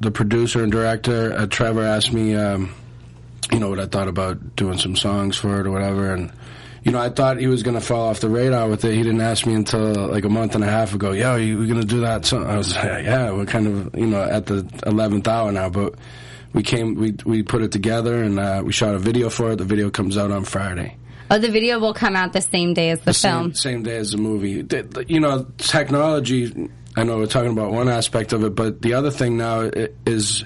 the 0.00 0.11
producer 0.11 0.62
and 0.62 0.70
director 0.70 1.32
uh, 1.32 1.47
Trevor 1.47 1.82
asked 1.82 2.12
me, 2.12 2.35
um, 2.35 2.73
you 3.52 3.58
know, 3.58 3.68
what 3.68 3.80
I 3.80 3.87
thought 3.87 4.08
about 4.08 4.56
doing 4.56 4.78
some 4.78 4.97
songs 4.97 5.37
for 5.37 5.61
it 5.61 5.66
or 5.66 5.70
whatever, 5.70 6.12
and. 6.12 6.32
You 6.85 6.92
know, 6.92 7.00
I 7.00 7.08
thought 7.08 7.38
he 7.38 7.47
was 7.47 7.62
going 7.62 7.75
to 7.75 7.80
fall 7.80 8.08
off 8.08 8.20
the 8.20 8.28
radar 8.28 8.68
with 8.68 8.85
it. 8.85 8.94
He 8.94 9.02
didn't 9.02 9.20
ask 9.20 9.47
me 9.47 9.54
until 9.54 10.08
like 10.08 10.25
a 10.25 10.28
month 10.28 10.54
and 10.54 10.62
a 10.62 10.68
half 10.68 10.94
ago. 10.94 11.12
Yo, 11.12 11.37
you 11.37 11.66
going 11.66 11.80
to 11.80 11.87
do 11.87 12.00
that? 12.00 12.25
So 12.25 12.42
I 12.42 12.56
was, 12.56 12.75
like, 12.76 13.04
yeah, 13.04 13.32
we're 13.32 13.47
kind 13.47 13.66
of, 13.66 13.99
you 13.99 14.06
know, 14.06 14.23
at 14.23 14.47
the 14.47 14.68
eleventh 14.87 15.26
hour 15.26 15.50
now. 15.52 15.68
But 15.70 15.97
we 16.52 16.62
came, 16.62 16.94
we 16.94 17.14
we 17.25 17.42
put 17.42 17.62
it 17.62 17.73
together 17.73 18.23
and 18.23 18.38
uh, 18.38 18.62
we 18.64 18.73
shot 18.73 18.94
a 18.94 18.99
video 18.99 19.28
for 19.28 19.52
it. 19.52 19.56
The 19.56 19.64
video 19.64 19.90
comes 19.90 20.16
out 20.16 20.30
on 20.30 20.44
Friday. 20.44 20.97
oh 21.30 21.38
the 21.38 21.50
video 21.50 21.78
will 21.78 21.94
come 21.94 22.16
out 22.16 22.32
the 22.32 22.40
same 22.40 22.75
day 22.75 22.90
as 22.90 23.00
the, 23.00 23.12
film? 23.12 23.54
Same, 23.54 23.54
same 23.54 23.82
day 23.82 23.97
as 23.97 24.12
the 24.12 24.18
movie. 24.18 24.64
You 25.08 25.20
know, 25.20 25.47
technology. 25.58 26.70
I 26.97 27.04
know 27.04 27.18
we're 27.18 27.26
talking 27.26 27.52
about 27.52 27.70
one 27.70 27.88
aspect 27.88 28.32
of 28.32 28.42
it, 28.44 28.54
but 28.54 28.82
the 28.82 28.94
other 28.94 29.11
thing 29.11 29.37
now 29.37 29.61
is, 29.61 30.44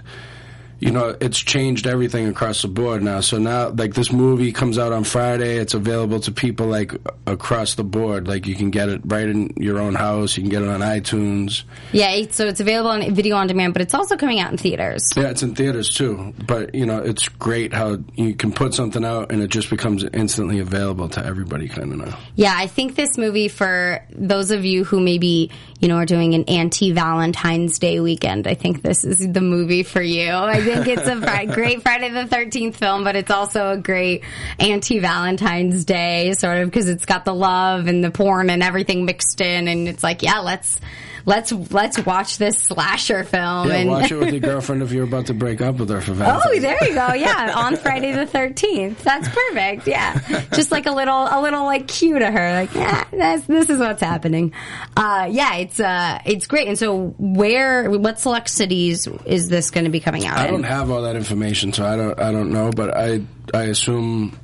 you 0.83 0.91
know, 0.91 1.17
it's 1.21 1.39
changed 1.39 1.87
everything 1.87 2.27
across 2.27 2.63
the 2.63 2.69
board 2.69 3.05
now. 3.05 3.21
So 3.21 3.39
now, 3.39 3.69
like 3.69 3.95
this 3.95 4.11
movie 4.11 4.51
comes 4.51 4.79
out 4.79 4.93
on 4.93 5.05
Friday, 5.05 5.59
it's 5.59 5.75
available 5.75 6.19
to 6.19 6.33
people 6.33 6.67
like 6.67 6.93
across 7.25 7.77
the 7.77 7.85
board. 7.85 8.27
Like 8.27 8.49
you 8.49 8.57
can 8.57 8.73
get 8.73 8.89
it 8.89 9.01
right 9.05 9.29
in 9.29 9.55
your 9.57 9.79
own 9.79 9.95
house. 9.95 10.37
You 10.37 10.43
can 10.43 10.51
get 10.51 10.63
it 10.63 10.69
on 10.69 10.81
iTunes. 10.81 11.63
Yeah, 11.93 12.25
so 12.31 12.49
it's 12.49 12.59
available 12.59 12.91
on 12.91 13.15
video 13.15 13.37
on 13.37 13.47
demand, 13.47 13.75
but 13.75 13.83
it's 13.83 13.95
also 13.95 14.17
coming 14.17 14.41
out 14.41 14.51
in 14.51 14.59
theaters. 14.59 15.09
Yeah, 15.17 15.31
it's 15.31 15.45
in 15.45 15.55
theaters 15.55 15.89
too. 15.89 16.35
But 16.49 16.75
you 16.75 16.85
know, 16.85 16.99
it's 16.99 17.29
great 17.29 17.73
how 17.73 17.99
you 18.17 18.35
can 18.35 18.51
put 18.51 18.75
something 18.75 19.05
out 19.05 19.31
and 19.31 19.41
it 19.41 19.51
just 19.51 19.71
becomes 19.71 20.03
instantly 20.03 20.59
available 20.59 21.09
to 21.11 21.25
everybody, 21.25 21.69
kind 21.69 21.93
of 21.93 21.99
now. 21.99 22.19
Yeah, 22.35 22.55
I 22.57 22.67
think 22.67 22.97
this 22.97 23.17
movie 23.17 23.47
for 23.47 24.05
those 24.11 24.51
of 24.51 24.65
you 24.65 24.83
who 24.83 24.99
maybe, 24.99 25.53
you 25.83 25.89
know, 25.89 25.97
are 25.97 26.07
doing 26.07 26.35
an 26.35 26.45
anti-Valentine's 26.45 27.81
Day 27.81 27.99
weekend, 27.99 28.47
I 28.47 28.55
think 28.55 28.83
this 28.83 29.05
is 29.05 29.19
the 29.19 29.41
movie 29.41 29.83
for 29.83 30.01
you. 30.01 30.31
I 30.31 30.63
think 30.63 30.87
it's 30.87 31.09
a 31.09 31.47
great 31.53 31.83
Friday 31.83 32.09
the 32.09 32.25
13th 32.25 32.77
film, 32.77 33.03
but 33.03 33.17
it's 33.17 33.33
also 33.33 33.71
a 33.71 33.77
great 33.77 34.23
anti-Valentine's 34.61 35.85
Day 35.85 36.35
sort 36.35 36.59
of 36.59 36.69
because 36.71 36.89
it's 36.89 37.05
got 37.05 37.25
the 37.25 37.35
love 37.35 37.89
and 37.89 38.05
the 38.05 38.13
porn 38.13 38.49
and 38.49 38.63
everything 38.63 39.05
mixed 39.05 39.41
in 39.41 39.67
and 39.67 39.89
it's 39.89 40.05
like, 40.05 40.23
yeah, 40.23 40.39
let's 40.39 40.79
let's 41.27 41.53
let's 41.53 41.99
watch 42.05 42.39
this 42.39 42.59
slasher 42.59 43.25
film 43.25 43.69
Yeah, 43.69 43.75
and 43.77 43.89
watch 43.91 44.11
it 44.11 44.17
with 44.17 44.31
your 44.33 44.41
girlfriend 44.41 44.83
if 44.83 44.93
you're 44.93 45.05
about 45.05 45.27
to 45.27 45.35
break 45.35 45.61
up 45.61 45.77
with 45.77 45.89
her 45.91 46.01
for 46.01 46.13
Valentine's. 46.13 46.57
Oh, 46.57 46.61
there 46.61 46.85
you 46.89 46.95
go. 46.95 47.13
Yeah, 47.23 47.53
on 47.55 47.77
Friday 47.77 48.13
the 48.13 48.27
thirteenth. 48.27 49.03
That's 49.05 49.29
perfect. 49.29 49.87
Yeah, 49.87 50.19
just 50.53 50.73
like 50.73 50.87
a 50.87 50.91
little, 50.93 51.15
a 51.31 51.41
little 51.43 51.65
like 51.65 51.87
cue 51.89 52.19
to 52.19 52.31
her. 52.31 52.53
Like, 52.53 52.75
yeah, 52.75 53.05
this 53.47 53.71
is 53.71 53.79
what's 53.79 54.03
happening. 54.03 54.53
Uh, 54.97 55.29
yeah, 55.31 55.57
it's 55.57 55.79
uh, 55.79 56.19
it's 56.25 56.47
great. 56.47 56.69
And 56.69 56.79
so, 56.79 57.15
where, 57.19 57.91
what 57.91 58.19
select 58.19 58.49
cities 58.49 59.07
is 59.25 59.49
this 59.49 59.71
going 59.71 59.85
to 59.85 59.91
be 59.91 60.01
coming 60.01 60.27
out 60.27 60.39
I 60.39 60.47
in? 60.47 60.53
don't 60.53 60.63
have 60.65 60.91
all 60.91 61.03
that 61.03 61.17
information, 61.17 61.73
so 61.73 61.85
I 61.87 61.97
don't. 61.97 62.19
I 62.19 62.33
don't 62.33 62.53
know, 62.53 62.71
but 62.75 62.97
I 62.97 63.21
I 63.55 63.65
assume 63.65 64.37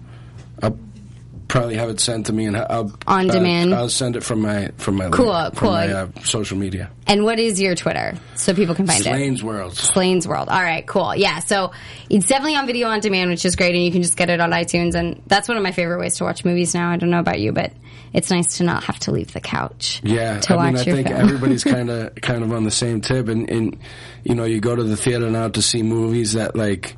probably 1.48 1.76
have 1.76 1.88
it 1.88 1.98
sent 1.98 2.26
to 2.26 2.32
me, 2.32 2.44
and 2.46 2.56
I'll 2.56 2.92
On 3.06 3.28
uh, 3.28 3.32
demand? 3.32 3.74
I'll 3.74 3.88
send 3.88 4.16
it 4.16 4.22
from 4.22 4.42
my 4.42 4.70
from 4.76 4.96
my 4.96 5.08
Cool, 5.10 5.32
from 5.32 5.52
cool. 5.56 5.70
my 5.72 5.88
uh, 5.92 6.08
social 6.24 6.56
media. 6.58 6.90
and 7.06 7.24
what 7.24 7.38
is 7.38 7.60
your 7.60 7.74
Twitter 7.74 8.14
so 8.34 8.54
people 8.54 8.74
can 8.74 8.86
find 8.86 9.00
it? 9.00 9.04
Slaine's 9.04 9.42
World. 9.42 9.74
Slaine's 9.76 10.28
World. 10.28 10.48
All 10.48 10.62
right, 10.62 10.86
cool. 10.86 11.14
Yeah, 11.16 11.38
so 11.40 11.72
it's 12.10 12.26
definitely 12.26 12.56
on 12.56 12.66
video 12.66 12.88
on 12.88 13.00
demand, 13.00 13.30
which 13.30 13.44
is 13.44 13.56
great, 13.56 13.74
and 13.74 13.82
you 13.84 13.90
can 13.90 14.02
just 14.02 14.16
get 14.16 14.30
it 14.30 14.40
on 14.40 14.50
iTunes. 14.50 14.94
And 14.94 15.22
that's 15.26 15.48
one 15.48 15.56
of 15.56 15.62
my 15.62 15.72
favorite 15.72 15.98
ways 15.98 16.16
to 16.18 16.24
watch 16.24 16.44
movies 16.44 16.74
now. 16.74 16.90
I 16.90 16.96
don't 16.96 17.10
know 17.10 17.20
about 17.20 17.40
you, 17.40 17.52
but 17.52 17.72
it's 18.12 18.30
nice 18.30 18.58
to 18.58 18.64
not 18.64 18.84
have 18.84 18.98
to 19.00 19.10
leave 19.12 19.32
the 19.32 19.40
couch. 19.40 20.00
Yeah, 20.04 20.40
to 20.40 20.54
I 20.56 20.64
mean, 20.66 20.74
watch 20.74 20.82
I 20.82 20.84
your 20.90 20.96
think 20.96 21.08
film. 21.08 21.20
everybody's 21.20 21.64
kind 21.76 21.90
of 21.90 22.14
kind 22.16 22.42
of 22.42 22.52
on 22.52 22.64
the 22.64 22.70
same 22.70 23.00
tip, 23.00 23.28
and, 23.28 23.48
and 23.50 23.78
you 24.24 24.34
know, 24.34 24.44
you 24.44 24.60
go 24.60 24.76
to 24.76 24.84
the 24.84 24.96
theater 24.96 25.30
now 25.30 25.48
to 25.48 25.62
see 25.62 25.82
movies 25.82 26.34
that 26.34 26.56
like 26.56 26.96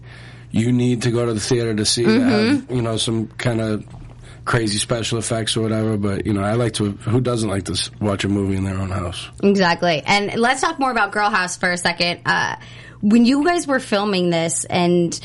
you 0.53 0.73
need 0.73 1.03
to 1.03 1.13
go 1.13 1.25
to 1.27 1.33
the 1.35 1.39
theater 1.41 1.73
to 1.75 1.85
see 1.85 2.03
Mm-hmm. 2.05 2.29
have 2.29 2.71
you 2.77 2.83
know 2.83 2.97
some 2.97 3.29
kind 3.29 3.61
of 3.61 3.85
crazy 4.51 4.79
special 4.79 5.17
effects 5.17 5.57
or 5.57 5.61
whatever. 5.61 5.97
But 5.97 6.27
you 6.27 6.33
know, 6.33 6.43
I 6.43 6.55
like 6.55 6.75
to. 6.75 6.91
Who 6.91 7.21
doesn't 7.21 7.49
like 7.49 7.67
to 7.67 7.91
watch 8.01 8.25
a 8.25 8.29
movie 8.29 8.57
in 8.57 8.65
their 8.65 8.79
own 8.79 8.91
house? 8.91 9.31
Exactly. 9.45 10.03
And 10.05 10.35
let's 10.41 10.61
talk 10.61 10.81
more 10.81 10.91
about 10.91 11.13
Girl 11.13 11.31
House 11.31 11.57
for 11.57 11.71
a 11.71 11.79
second. 11.79 12.23
Uh, 12.27 12.57
when 13.01 13.25
you 13.25 13.45
guys 13.45 13.69
were 13.69 13.79
filming 13.79 14.31
this, 14.31 14.65
and 14.65 15.19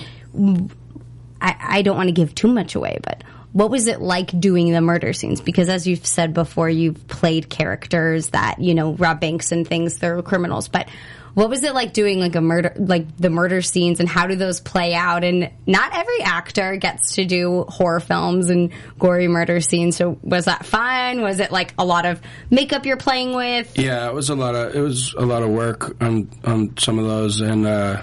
I, 1.41 1.55
I 1.59 1.81
don't 1.81 1.97
want 1.97 2.09
to 2.09 2.13
give 2.13 2.35
too 2.35 2.47
much 2.47 2.75
away, 2.75 2.99
but 3.01 3.23
what 3.51 3.71
was 3.71 3.87
it 3.87 3.99
like 3.99 4.39
doing 4.39 4.71
the 4.71 4.81
murder 4.81 5.11
scenes? 5.11 5.41
Because 5.41 5.69
as 5.69 5.87
you've 5.87 6.05
said 6.05 6.35
before, 6.35 6.69
you've 6.69 7.07
played 7.07 7.49
characters 7.49 8.29
that, 8.29 8.59
you 8.59 8.75
know, 8.75 8.93
rob 8.93 9.19
banks 9.19 9.51
and 9.51 9.67
things, 9.67 9.97
they're 9.97 10.21
criminals. 10.21 10.67
But 10.67 10.87
what 11.35 11.49
was 11.49 11.63
it 11.63 11.73
like 11.73 11.91
doing 11.91 12.19
like 12.19 12.35
a 12.35 12.41
murder, 12.41 12.73
like 12.77 13.15
the 13.17 13.29
murder 13.29 13.61
scenes 13.61 13.99
and 13.99 14.07
how 14.07 14.25
do 14.25 14.35
those 14.35 14.61
play 14.61 14.95
out? 14.95 15.23
And 15.23 15.51
not 15.67 15.93
every 15.93 16.21
actor 16.21 16.77
gets 16.77 17.15
to 17.15 17.25
do 17.25 17.65
horror 17.67 17.99
films 17.99 18.49
and 18.49 18.71
gory 18.97 19.27
murder 19.27 19.59
scenes. 19.59 19.97
So 19.97 20.17
was 20.23 20.45
that 20.45 20.65
fun? 20.65 21.21
Was 21.21 21.41
it 21.41 21.51
like 21.51 21.73
a 21.77 21.85
lot 21.85 22.05
of 22.05 22.21
makeup 22.49 22.85
you're 22.85 22.95
playing 22.95 23.35
with? 23.35 23.77
Yeah, 23.77 24.07
it 24.07 24.13
was 24.13 24.29
a 24.29 24.35
lot 24.35 24.55
of 24.55 24.73
it 24.75 24.79
was 24.79 25.13
a 25.13 25.25
lot 25.25 25.43
of 25.43 25.49
work 25.49 26.01
on 26.01 26.29
on 26.45 26.77
some 26.77 26.97
of 26.99 27.05
those, 27.05 27.41
and 27.41 27.67
uh, 27.67 28.01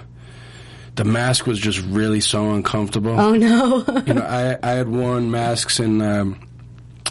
the 0.95 1.05
mask 1.05 1.47
was 1.47 1.59
just 1.59 1.81
really 1.87 2.21
so 2.21 2.51
uncomfortable. 2.51 3.19
Oh 3.19 3.35
no. 3.35 3.85
you 4.07 4.15
know, 4.15 4.23
I 4.23 4.59
I 4.63 4.73
had 4.73 4.89
worn 4.89 5.31
masks 5.31 5.81
in 5.81 6.03
um, 6.03 6.39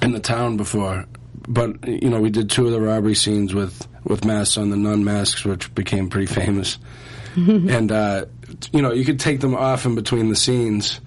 in 0.04 0.12
the 0.12 0.20
town 0.20 0.58
before, 0.58 1.08
but 1.48 1.88
you 1.88 2.10
know, 2.10 2.20
we 2.22 2.30
did 2.30 2.50
two 2.50 2.66
of 2.66 2.72
the 2.72 2.82
robbery 2.82 3.16
scenes 3.16 3.54
with 3.54 3.88
with 4.04 4.26
masks 4.26 4.58
on 4.58 4.70
the 4.70 4.78
nun 4.78 5.04
masks, 5.04 5.46
which 5.46 5.74
became 5.76 6.10
pretty 6.10 6.28
famous. 6.28 6.78
and 7.36 7.92
uh, 7.92 8.26
you 8.72 8.82
know, 8.82 8.92
you 8.92 9.06
could 9.06 9.20
take 9.20 9.40
them 9.40 9.56
off 9.56 9.86
in 9.86 9.96
between 9.96 10.30
the 10.30 10.36
scenes. 10.36 11.00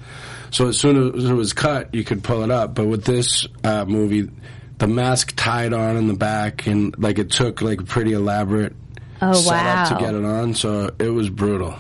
So 0.51 0.69
as 0.69 0.79
soon 0.79 1.15
as 1.17 1.25
it 1.25 1.33
was 1.33 1.53
cut, 1.53 1.95
you 1.95 2.05
could 2.05 2.23
pull 2.23 2.45
it 2.45 2.51
up. 2.51 2.75
But 2.75 2.87
with 2.87 3.05
this 3.05 3.47
uh, 3.65 3.85
movie, 3.85 4.31
the 4.79 4.87
mask 4.87 5.35
tied 5.37 5.73
on 5.73 5.97
in 5.97 6.07
the 6.07 6.15
back, 6.15 6.67
and 6.67 6.97
like 6.99 7.19
it 7.19 7.31
took 7.31 7.61
like 7.61 7.81
a 7.81 7.85
pretty 7.85 8.13
elaborate 8.13 8.75
Oh 9.21 9.33
setup 9.33 9.89
to 9.99 10.05
get 10.05 10.15
it 10.15 10.25
on. 10.25 10.55
So 10.55 10.91
it 10.99 11.09
was 11.09 11.29
brutal. 11.31 11.75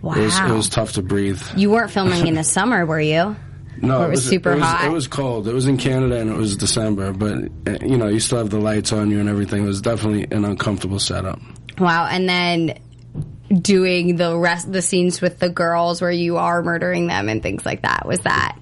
Wow. 0.00 0.14
It 0.14 0.22
was 0.22 0.38
it 0.38 0.50
was 0.50 0.68
tough 0.68 0.92
to 0.92 1.02
breathe. 1.02 1.40
you 1.56 1.70
weren't 1.70 1.90
filming 1.90 2.26
in 2.26 2.34
the 2.34 2.44
summer, 2.56 2.84
were 2.84 3.00
you? 3.00 3.36
No, 3.82 4.02
Or 4.02 4.06
it 4.06 4.10
was 4.10 4.24
super 4.24 4.52
it 4.52 4.56
was, 4.56 4.64
hot? 4.64 4.84
It 4.86 4.92
was 4.92 5.08
cold. 5.08 5.48
It 5.48 5.54
was 5.54 5.66
in 5.66 5.76
Canada 5.76 6.20
and 6.20 6.30
it 6.30 6.36
was 6.36 6.56
December, 6.56 7.12
but 7.12 7.50
uh, 7.66 7.78
you 7.84 7.98
know, 7.98 8.08
you 8.08 8.20
still 8.20 8.38
have 8.38 8.50
the 8.50 8.60
lights 8.60 8.92
on 8.92 9.10
you 9.10 9.18
and 9.18 9.28
everything. 9.28 9.64
It 9.64 9.66
was 9.66 9.80
definitely 9.80 10.28
an 10.34 10.44
uncomfortable 10.44 11.00
setup. 11.00 11.40
Wow. 11.78 12.06
And 12.06 12.28
then 12.28 12.78
doing 13.60 14.16
the 14.16 14.36
rest 14.38 14.72
the 14.72 14.82
scenes 14.82 15.20
with 15.20 15.38
the 15.38 15.48
girls 15.48 16.00
where 16.00 16.10
you 16.10 16.38
are 16.38 16.62
murdering 16.62 17.06
them 17.06 17.28
and 17.28 17.42
things 17.42 17.66
like 17.66 17.82
that. 17.82 18.06
Was 18.06 18.20
that 18.20 18.56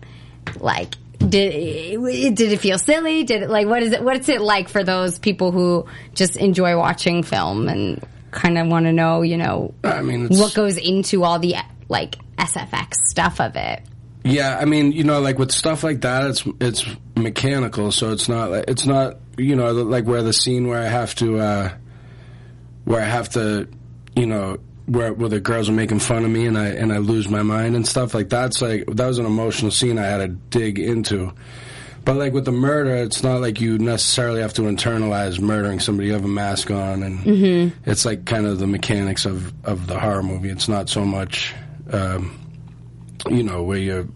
like 0.59 0.95
did 1.19 1.53
it, 1.55 2.35
did 2.35 2.53
it 2.53 2.61
feel 2.61 2.79
silly? 2.79 3.25
Did 3.25 3.43
it 3.43 3.51
like 3.51 3.67
what 3.67 3.83
is 3.83 3.93
it 3.93 4.03
what's 4.03 4.29
it 4.29 4.41
like 4.41 4.69
for 4.69 4.83
those 4.83 5.19
people 5.19 5.53
who 5.53 5.87
just 6.15 6.37
enjoy 6.37 6.77
watching 6.77 7.23
film 7.23 7.69
and 7.69 8.03
kind 8.31 8.59
of 8.59 8.69
want 8.69 8.87
to 8.87 8.93
know, 8.93 9.23
you 9.23 9.37
know, 9.37 9.75
I 9.85 10.03
mean, 10.03 10.29
what 10.29 10.55
goes 10.55 10.77
into 10.77 11.25
all 11.25 11.39
the 11.39 11.57
like 11.89 12.17
SFX 12.39 12.95
stuff 13.07 13.41
of 13.41 13.55
it? 13.57 13.83
Yeah, 14.25 14.59
I 14.61 14.65
mean, 14.65 14.93
you 14.93 15.05
know, 15.05 15.21
like 15.21 15.39
with 15.39 15.51
stuff 15.51 15.83
like 15.83 16.03
that, 16.03 16.27
it's 16.27 16.45
it's 16.61 16.87
mechanical, 17.17 17.91
so 17.93 18.13
it's 18.13 18.29
not 18.29 18.51
like 18.51 18.65
it's 18.69 18.87
not 18.87 19.19
you 19.39 19.57
know 19.57 19.73
like 19.73 20.05
where 20.07 20.23
the 20.23 20.33
scene 20.33 20.67
where 20.69 20.81
I 20.81 20.87
have 20.87 21.15
to 21.17 21.39
uh 21.39 21.73
where 22.85 23.01
I 23.01 23.07
have 23.07 23.31
to 23.31 23.69
you 24.17 24.27
know 24.27 24.59
where 24.87 25.13
where 25.13 25.29
the 25.29 25.41
girls 25.41 25.69
are 25.69 25.73
making 25.73 26.01
fun 26.01 26.25
of 26.25 26.31
me 26.31 26.47
and 26.47 26.59
I 26.59 26.69
and 26.69 26.93
I 26.93 26.99
lose 26.99 27.29
my 27.29 27.43
mind 27.43 27.77
and 27.77 27.87
stuff 27.87 28.13
like 28.13 28.29
that's 28.29 28.61
like 28.61 28.87
that 28.87 29.07
was 29.07 29.19
an 29.19 29.27
emotional 29.27 29.71
scene 29.71 29.99
I 29.99 30.07
had 30.07 30.19
to 30.19 30.29
dig 30.29 30.79
into. 30.79 31.33
But 32.05 32.17
like 32.17 32.33
with 32.33 32.47
the 32.47 32.53
murder, 32.53 32.97
it's 32.97 33.23
not 33.23 33.41
like 33.43 33.61
you 33.61 33.79
necessarily 33.79 34.41
have 34.41 34.55
to 34.55 34.63
internalize 34.63 35.39
murdering 35.39 35.81
somebody. 35.81 36.09
You 36.09 36.15
have 36.15 36.25
a 36.25 36.29
mask 36.29 36.71
on, 36.71 37.03
and 37.03 37.27
it's 37.85 38.05
like 38.07 38.25
kind 38.25 38.47
of 38.47 38.59
the 38.59 38.67
mechanics 38.67 39.27
of 39.27 39.53
of 39.65 39.87
the 39.87 39.99
horror 39.99 40.23
movie. 40.23 40.49
It's 40.49 40.67
not 40.67 40.89
so 40.89 41.05
much, 41.05 41.55
um, 41.93 42.39
you 43.29 43.43
know, 43.43 43.63
where 43.63 43.79
you're 43.79 44.07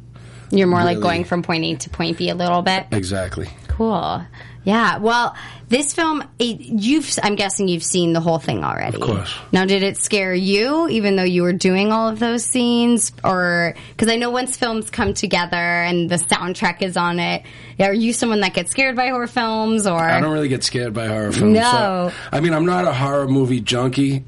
You're 0.51 0.67
more 0.69 0.85
like 0.85 1.01
going 1.01 1.25
from 1.25 1.43
point 1.43 1.65
A 1.65 1.75
to 1.77 1.91
point 1.91 2.19
B 2.19 2.29
a 2.31 2.35
little 2.35 2.63
bit. 2.63 2.87
exactly. 2.93 3.49
Cool. 3.69 4.25
Yeah. 4.63 4.97
Well, 4.97 5.37
this 5.69 5.93
film, 5.93 6.25
it, 6.39 6.59
you've, 6.61 7.19
I'm 7.23 7.35
guessing 7.35 7.69
you've 7.69 7.83
seen 7.85 8.15
the 8.15 8.21
whole 8.21 8.39
thing 8.39 8.65
already. 8.65 8.97
Of 8.97 9.03
course. 9.03 9.35
Now, 9.53 9.67
did 9.67 9.83
it 9.83 9.99
scare 9.99 10.33
you, 10.33 10.89
even 10.89 11.17
though 11.17 11.25
you 11.25 11.43
were 11.43 11.53
doing 11.53 11.93
all 11.93 12.09
of 12.09 12.19
those 12.19 12.47
scenes, 12.47 13.13
or 13.23 13.75
because 13.91 14.09
I 14.09 14.17
know 14.17 14.31
once 14.31 14.57
films 14.57 14.89
come 14.89 15.13
together 15.13 15.57
and 15.57 16.09
the 16.09 16.15
soundtrack 16.17 16.81
is 16.81 16.97
on 16.97 17.19
it, 17.19 17.43
are 17.79 17.93
you 17.93 18.15
someone 18.15 18.41
that 18.41 18.55
gets 18.55 18.71
scared 18.71 18.97
by 18.97 19.09
horror 19.09 19.27
films, 19.27 19.87
or 19.87 20.01
I 20.01 20.21
don't 20.21 20.33
really 20.33 20.49
get 20.49 20.65
scared 20.65 20.95
by 20.95 21.09
horror 21.09 21.33
films. 21.33 21.53
No. 21.55 22.11
So, 22.11 22.13
I 22.33 22.41
mean, 22.41 22.55
I'm 22.55 22.65
not 22.65 22.87
a 22.87 22.93
horror 22.95 23.29
movie 23.29 23.61
junkie. 23.61 24.25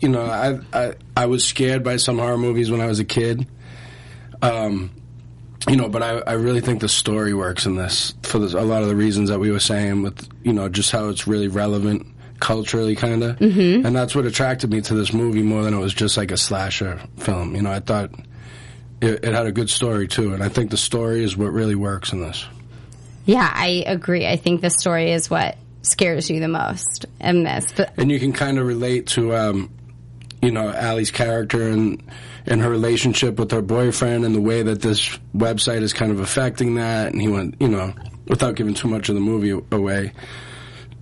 You 0.00 0.08
know, 0.08 0.22
I, 0.24 0.58
I 0.72 0.94
I 1.16 1.26
was 1.26 1.44
scared 1.44 1.82
by 1.82 1.96
some 1.96 2.18
horror 2.18 2.38
movies 2.38 2.70
when 2.70 2.80
I 2.80 2.86
was 2.86 3.00
a 3.00 3.04
kid. 3.04 3.48
Um, 4.42 4.90
you 5.68 5.76
know, 5.76 5.88
but 5.88 6.02
I, 6.02 6.18
I 6.20 6.32
really 6.34 6.60
think 6.60 6.80
the 6.80 6.88
story 6.88 7.34
works 7.34 7.66
in 7.66 7.76
this 7.76 8.14
for 8.22 8.38
this, 8.38 8.54
a 8.54 8.62
lot 8.62 8.82
of 8.82 8.88
the 8.88 8.96
reasons 8.96 9.28
that 9.28 9.38
we 9.38 9.50
were 9.50 9.60
saying 9.60 10.02
with 10.02 10.28
you 10.42 10.52
know 10.52 10.68
just 10.68 10.90
how 10.90 11.08
it's 11.08 11.26
really 11.26 11.48
relevant 11.48 12.06
culturally, 12.40 12.96
kind 12.96 13.22
of, 13.22 13.38
mm-hmm. 13.38 13.84
and 13.86 13.94
that's 13.94 14.14
what 14.14 14.24
attracted 14.24 14.70
me 14.70 14.80
to 14.80 14.94
this 14.94 15.12
movie 15.12 15.42
more 15.42 15.62
than 15.62 15.74
it 15.74 15.78
was 15.78 15.92
just 15.92 16.16
like 16.16 16.30
a 16.30 16.38
slasher 16.38 16.98
film. 17.18 17.54
You 17.54 17.62
know, 17.62 17.70
I 17.70 17.80
thought 17.80 18.10
it, 19.02 19.24
it 19.24 19.34
had 19.34 19.46
a 19.46 19.52
good 19.52 19.68
story 19.68 20.08
too, 20.08 20.32
and 20.32 20.42
I 20.42 20.48
think 20.48 20.70
the 20.70 20.78
story 20.78 21.22
is 21.22 21.36
what 21.36 21.52
really 21.52 21.74
works 21.74 22.12
in 22.12 22.22
this. 22.22 22.46
yeah, 23.26 23.50
I 23.52 23.84
agree. 23.86 24.26
I 24.26 24.36
think 24.36 24.62
the 24.62 24.70
story 24.70 25.12
is 25.12 25.28
what 25.28 25.56
scares 25.82 26.30
you 26.30 26.40
the 26.40 26.48
most 26.48 27.06
in 27.20 27.42
this. 27.44 27.70
But 27.76 27.92
and 27.98 28.10
you 28.10 28.18
can 28.18 28.32
kind 28.32 28.58
of 28.58 28.66
relate 28.66 29.08
to 29.08 29.36
um, 29.36 29.70
you 30.42 30.50
know 30.50 30.70
Allie's 30.70 31.10
character 31.10 31.68
and 31.68 32.02
and 32.46 32.60
her 32.62 32.70
relationship 32.70 33.38
with 33.38 33.50
her 33.50 33.62
boyfriend 33.62 34.24
and 34.24 34.34
the 34.34 34.40
way 34.40 34.62
that 34.62 34.80
this 34.82 35.18
website 35.36 35.82
is 35.82 35.92
kind 35.92 36.10
of 36.12 36.20
affecting 36.20 36.74
that 36.76 37.12
and 37.12 37.20
he 37.20 37.28
went 37.28 37.54
you 37.60 37.68
know 37.68 37.92
without 38.26 38.54
giving 38.56 38.74
too 38.74 38.88
much 38.88 39.08
of 39.08 39.14
the 39.14 39.20
movie 39.20 39.50
away 39.72 40.12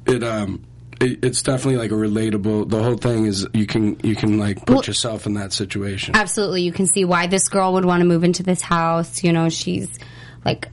it 0.07 0.23
um 0.25 0.64
it, 1.00 1.25
it's 1.25 1.42
definitely 1.42 1.76
like 1.76 1.92
a 1.92 1.95
relatable. 1.95 2.68
The 2.68 2.83
whole 2.83 2.97
thing 2.97 3.26
is 3.26 3.47
you 3.54 3.66
can 3.66 4.00
you 4.02 4.16
can 4.16 4.37
like 4.37 4.59
put 4.66 4.71
Well- 4.71 4.85
yourself 4.85 5.26
in 5.26 5.35
that 5.35 5.52
situation. 5.52 6.16
absolutely 6.16 6.62
you 6.62 6.73
can 6.73 6.87
see 6.87 7.04
why 7.04 7.28
this 7.28 7.49
girl 7.49 7.75
would 7.75 7.85
want 7.85 8.00
to 8.00 8.04
move 8.07 8.25
into 8.25 8.42
this 8.42 8.61
house 8.61 9.23
you 9.23 9.33
know 9.33 9.49
she's 9.49 9.88
like 10.45 10.68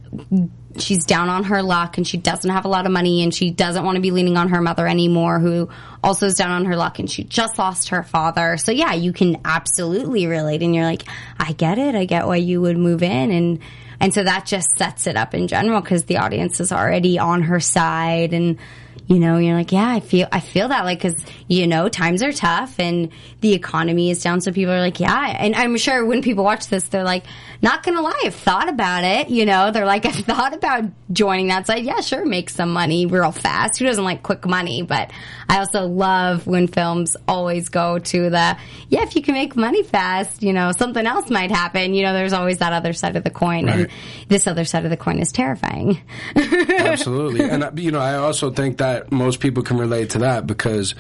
she's 0.82 1.05
down 1.05 1.29
on 1.29 1.46
her 1.46 1.62
luck 1.62 1.98
and 1.98 2.08
she 2.08 2.17
doesn't 2.17 2.50
have 2.50 2.65
a 2.65 2.67
lot 2.67 2.86
of 2.86 2.91
money 2.91 3.24
and 3.24 3.34
she 3.34 3.50
doesn't 3.51 3.84
want 3.84 3.96
to 3.96 4.01
be 4.01 4.12
leaning 4.12 4.38
on 4.38 4.50
her 4.50 4.62
mother 4.62 4.88
anymore 4.88 5.39
who 5.39 5.70
also 6.03 6.25
is 6.27 6.36
down 6.36 6.51
on 6.51 6.65
her 6.65 6.75
luck 6.75 7.00
and 7.00 7.10
she 7.10 7.24
just 7.24 7.58
lost 7.58 7.89
her 7.89 8.03
father. 8.03 8.58
So 8.58 8.72
yeah 8.72 8.94
you 8.94 9.13
can 9.13 9.41
absolutely 9.46 10.27
relate 10.27 10.62
and 10.62 10.75
you're 10.75 10.86
like 10.86 11.03
i 11.39 11.53
get 11.53 11.77
it. 11.77 11.96
I 11.96 12.05
get 12.05 12.27
why 12.27 12.38
you 12.38 12.62
would 12.62 12.77
move 12.77 13.03
in. 13.03 13.32
And 13.32 13.60
and 14.00 14.13
so 14.13 14.24
that 14.24 14.46
just 14.46 14.77
sets 14.77 15.08
it 15.08 15.15
up 15.15 15.34
in 15.34 15.48
general 15.48 15.82
because 15.82 16.05
the 16.05 16.17
audience 16.17 16.60
is 16.60 16.72
already 16.72 17.17
on 17.17 17.44
her 17.44 17.60
side 17.60 18.34
and 18.34 18.58
you 19.07 19.19
know 19.19 19.38
you're 19.38 19.55
like 19.55 19.71
yeah 19.71 19.89
i 19.89 20.00
feel 20.00 20.27
i 20.31 20.39
feel 20.39 20.67
that 20.67 20.85
like 20.85 21.00
because 21.01 21.24
you 21.47 21.67
know 21.67 21.88
times 21.88 22.24
are 22.24 22.31
tough 22.31 22.79
and 22.79 23.09
the 23.41 23.53
economy 23.53 24.09
is 24.09 24.24
down. 24.24 24.41
So 24.41 24.51
people 24.51 24.74
are 24.74 24.79
like 24.79 25.00
yeah. 25.00 25.35
And 25.38 25.55
i'm 25.55 25.77
sure 25.77 26.03
when 26.05 26.21
people 26.21 26.43
watch 26.43 26.67
this 26.67 26.88
they're 26.88 27.03
like 27.03 27.25
not 27.62 27.83
gonna 27.83 28.01
lie 28.01 28.19
i've 28.25 28.35
thought 28.35 28.69
about 28.69 29.03
it 29.03 29.29
you 29.29 29.45
know? 29.45 29.71
They're 29.71 29.85
like 29.85 30.05
i've 30.07 30.15
thought 30.15 30.53
about 30.53 30.85
joining 31.12 31.47
that 31.47 31.67
side 31.67 31.83
yeah 31.83 32.01
sure 32.01 32.25
make 32.25 32.50
some 32.50 32.74
money 32.74 33.05
real 33.05 33.31
fast. 33.31 33.77
Who 33.79 33.85
doesn't 33.85 34.03
like 34.03 34.24
quick 34.24 34.45
money? 34.45 34.81
But 34.81 35.12
i 35.47 35.59
also 35.59 35.85
love 35.85 36.47
when 36.47 36.67
films 36.67 37.15
always 37.27 37.69
go 37.69 38.00
to 38.00 38.29
the 38.29 38.57
yeah 38.89 39.03
if 39.03 39.15
you 39.15 39.21
can 39.21 39.35
make 39.35 39.55
money 39.55 39.83
fast 39.83 40.41
you 40.41 40.53
know 40.53 40.71
something 40.71 41.05
else 41.05 41.29
might 41.29 41.51
happen. 41.51 41.93
You 41.93 42.03
know 42.03 42.13
there's 42.13 42.33
always 42.33 42.59
that 42.59 42.74
other 42.74 42.93
side 42.93 43.15
of 43.15 43.24
the 43.24 43.29
coin. 43.29 43.69
And 43.69 43.89
this 44.27 44.47
other 44.47 44.65
side 44.65 44.85
of 44.85 44.91
the 44.91 44.97
coin 44.97 45.19
is 45.19 45.31
terrifying. 45.31 46.01
Absolutely, 46.35 47.50
and 47.50 47.63
uh, 47.63 47.71
you 47.75 47.91
know, 47.91 48.00
I 48.00 48.15
also 48.15 48.51
think 48.51 48.77
that 48.77 48.94
most 49.11 49.39
people 49.39 49.63
can 49.63 49.77
relate 49.77 50.11
to 50.11 50.19
that 50.19 50.47
because 50.47 50.95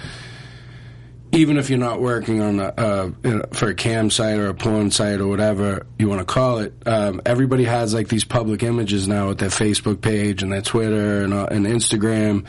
even 1.31 1.57
if 1.57 1.69
you're 1.69 1.79
not 1.79 1.99
working 1.99 2.41
on 2.41 2.59
a, 2.59 2.73
uh, 2.77 3.11
you 3.23 3.35
know, 3.37 3.45
for 3.51 3.67
a 3.69 3.75
cam 3.75 4.09
site 4.09 4.37
or 4.37 4.47
a 4.47 4.53
porn 4.53 4.89
site 4.89 5.19
or 5.19 5.27
whatever 5.27 5.85
you 5.99 6.07
want 6.07 6.19
to 6.19 6.25
call 6.25 6.59
it, 6.59 6.73
um, 6.85 7.21
everybody 7.25 7.65
has 7.65 7.93
like 7.93 8.07
these 8.07 8.23
public 8.23 8.63
images 8.63 9.07
now 9.07 9.27
with 9.27 9.39
their 9.39 9.49
Facebook 9.49 10.01
page 10.01 10.43
and 10.43 10.51
their 10.51 10.61
Twitter 10.61 11.23
and, 11.23 11.33
uh, 11.33 11.47
and 11.51 11.65
Instagram, 11.65 12.45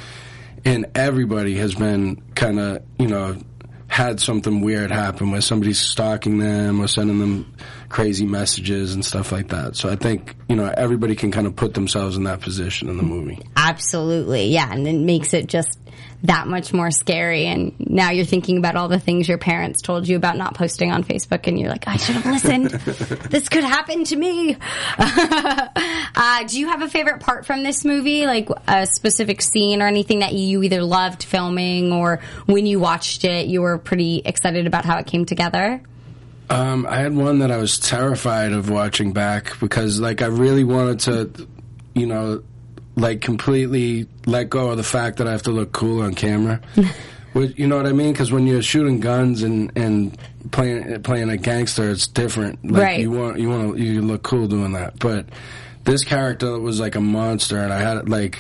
and 0.65 0.87
everybody 0.95 1.57
has 1.57 1.75
been 1.75 2.23
kind 2.35 2.61
of 2.61 2.83
you 2.99 3.09
know 3.09 3.37
had 3.97 4.21
something 4.21 4.61
weird 4.61 4.91
happen 4.91 5.31
where 5.31 5.41
somebody's 5.41 5.79
stalking 5.79 6.37
them 6.37 6.81
or 6.83 6.87
sending 6.87 7.19
them 7.19 7.51
crazy 7.89 8.27
messages 8.27 8.93
and 8.93 9.03
stuff 9.03 9.33
like 9.33 9.49
that. 9.49 9.75
So 9.75 9.89
I 9.89 9.97
think 9.97 10.37
you 10.51 10.55
know 10.55 10.71
everybody 10.77 11.17
can 11.17 11.31
kind 11.31 11.47
of 11.47 11.57
put 11.57 11.73
themselves 11.73 12.19
in 12.19 12.25
that 12.25 12.43
position 12.43 12.91
in 12.91 12.99
the 12.99 13.03
movie. 13.03 13.41
Absolutely, 13.57 14.49
yeah, 14.49 14.71
and 14.71 14.87
it 14.87 15.01
makes 15.01 15.33
it 15.33 15.47
just 15.47 15.79
that 16.23 16.47
much 16.47 16.73
more 16.73 16.91
scary. 16.91 17.47
And 17.47 17.75
now 17.79 18.11
you're 18.11 18.25
thinking 18.25 18.59
about 18.59 18.77
all 18.77 18.89
the 18.89 18.99
things 18.99 19.29
your 19.29 19.39
parents 19.39 19.81
told 19.83 20.09
you 20.09 20.17
about 20.17 20.37
not 20.37 20.55
posting 20.55 20.91
on 20.91 21.05
Facebook, 21.05 21.47
and 21.47 21.59
you're 21.59 21.69
like, 21.69 21.87
I 21.87 21.97
should 21.97 22.17
have 22.17 22.27
listened. 22.27 22.71
this 23.31 23.49
could 23.49 23.65
happen 23.65 24.05
to 24.05 24.17
me. 24.17 24.57
uh, 24.99 26.45
do 26.47 26.59
you 26.59 26.69
have 26.69 26.83
a 26.83 26.89
favorite 26.89 27.21
part 27.21 27.47
from 27.47 27.63
this 27.63 27.85
movie, 27.85 28.27
like 28.27 28.49
a 28.67 28.87
specific 28.87 29.43
scene 29.43 29.83
or 29.83 29.87
anything 29.87 30.21
that 30.21 30.33
you 30.33 30.63
either 30.63 30.83
loved 30.83 31.23
filming, 31.23 31.93
or 31.93 32.21
when 32.47 32.67
you 32.67 32.81
watched 32.81 33.25
it, 33.25 33.47
you 33.47 33.63
were 33.63 33.79
pretty 33.79 34.23
excited 34.25 34.67
about 34.67 34.85
how 34.85 34.99
it 34.99 35.07
came 35.07 35.25
together? 35.25 35.81
Um, 36.49 36.87
I 36.89 36.99
had 36.99 37.15
one 37.15 37.41
that 37.41 37.51
I 37.51 37.57
was 37.57 37.79
terrified 37.79 38.53
of 38.53 38.71
watching 38.71 39.13
back 39.13 39.59
because, 39.59 40.01
like, 40.01 40.23
I 40.23 40.27
really 40.27 40.63
wanted 40.63 41.01
to, 41.01 41.49
you 41.95 42.07
know, 42.07 42.43
like 42.97 43.21
completely 43.21 44.07
let 44.27 44.51
go 44.51 44.71
of 44.71 44.77
the 44.79 44.83
fact 44.83 45.19
that 45.19 45.29
I 45.29 45.33
have 45.33 45.43
to 45.43 45.51
look 45.53 45.73
cool 45.73 46.03
on 46.03 46.15
camera. 46.15 46.61
You 47.35 47.67
know 47.67 47.77
what 47.77 47.85
I 47.85 47.93
mean? 47.93 48.13
Because 48.13 48.33
when 48.33 48.47
you're 48.47 48.63
shooting 48.63 48.99
guns 48.99 49.43
and 49.43 49.71
and 49.77 50.17
playing 50.53 51.03
playing 51.03 51.29
a 51.29 51.37
gangster, 51.37 51.91
it's 51.91 52.07
different. 52.07 52.65
Like, 52.65 52.83
Right. 52.83 53.01
You 53.01 53.11
want 53.11 53.39
you 53.39 53.51
want 53.51 53.77
to 53.77 53.83
you 53.83 54.01
look 54.01 54.23
cool 54.23 54.49
doing 54.49 54.73
that, 54.73 54.99
but 54.99 55.27
this 55.85 56.03
character 56.03 56.59
was 56.59 56.81
like 56.81 56.95
a 56.95 57.01
monster, 57.03 57.59
and 57.59 57.75
I 57.75 57.79
had 57.79 57.99
it 57.99 58.09
like 58.09 58.39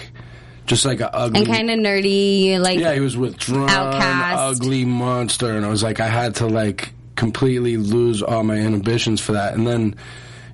just 0.65 0.87
like 0.87 1.01
a 1.01 1.15
ugly 1.15 1.41
And 1.41 1.47
kind 1.47 1.71
of 1.71 1.79
nerdy, 1.79 2.59
like 2.59 2.79
yeah, 2.79 2.95
he 2.95 3.01
was 3.01 3.19
withdrawn, 3.19 3.69
Outcast. 3.69 4.63
ugly 4.63 4.87
monster, 4.87 5.55
and 5.55 5.67
I 5.67 5.69
was 5.69 5.83
like, 5.83 6.01
I 6.01 6.09
had 6.09 6.37
to 6.37 6.47
like 6.47 6.95
completely 7.17 7.77
lose 7.77 8.23
all 8.23 8.45
my 8.45 8.57
inhibitions 8.57 9.21
for 9.21 9.33
that. 9.33 9.53
And 9.53 9.67
then, 9.67 9.95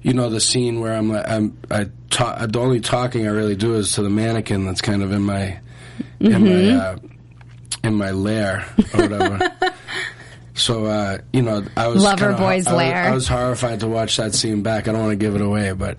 you 0.02 0.14
know, 0.14 0.28
the 0.28 0.40
scene 0.40 0.80
where 0.80 0.92
I'm 0.94 1.08
like, 1.10 1.28
I'm 1.28 1.56
I 1.70 1.86
talk, 2.10 2.38
the 2.50 2.58
only 2.60 2.80
talking 2.80 3.26
I 3.26 3.30
really 3.30 3.56
do 3.56 3.74
is 3.74 3.92
to 3.92 4.02
the 4.02 4.10
mannequin 4.10 4.64
that's 4.66 4.80
kind 4.80 5.02
of 5.02 5.12
in 5.12 5.22
my 5.22 5.58
in 6.20 6.30
Mm-hmm. 6.32 6.76
my 6.78 6.84
uh, 6.84 6.96
in 7.84 7.94
my 7.94 8.10
lair 8.12 8.64
or 8.94 9.00
whatever. 9.08 9.50
So 10.54 10.84
uh, 10.84 11.18
you 11.32 11.40
know, 11.42 11.64
I 11.78 11.88
was 11.88 12.02
Lover 12.02 12.26
kinda- 12.26 12.36
boy's 12.38 12.66
I 12.66 12.72
was- 12.72 12.76
lair. 12.78 13.04
I 13.04 13.12
was 13.14 13.26
horrified 13.26 13.80
to 13.80 13.88
watch 13.88 14.18
that 14.18 14.34
scene 14.34 14.62
back. 14.62 14.86
I 14.86 14.92
don't 14.92 15.00
want 15.00 15.12
to 15.12 15.16
give 15.16 15.34
it 15.34 15.40
away, 15.40 15.72
but 15.72 15.96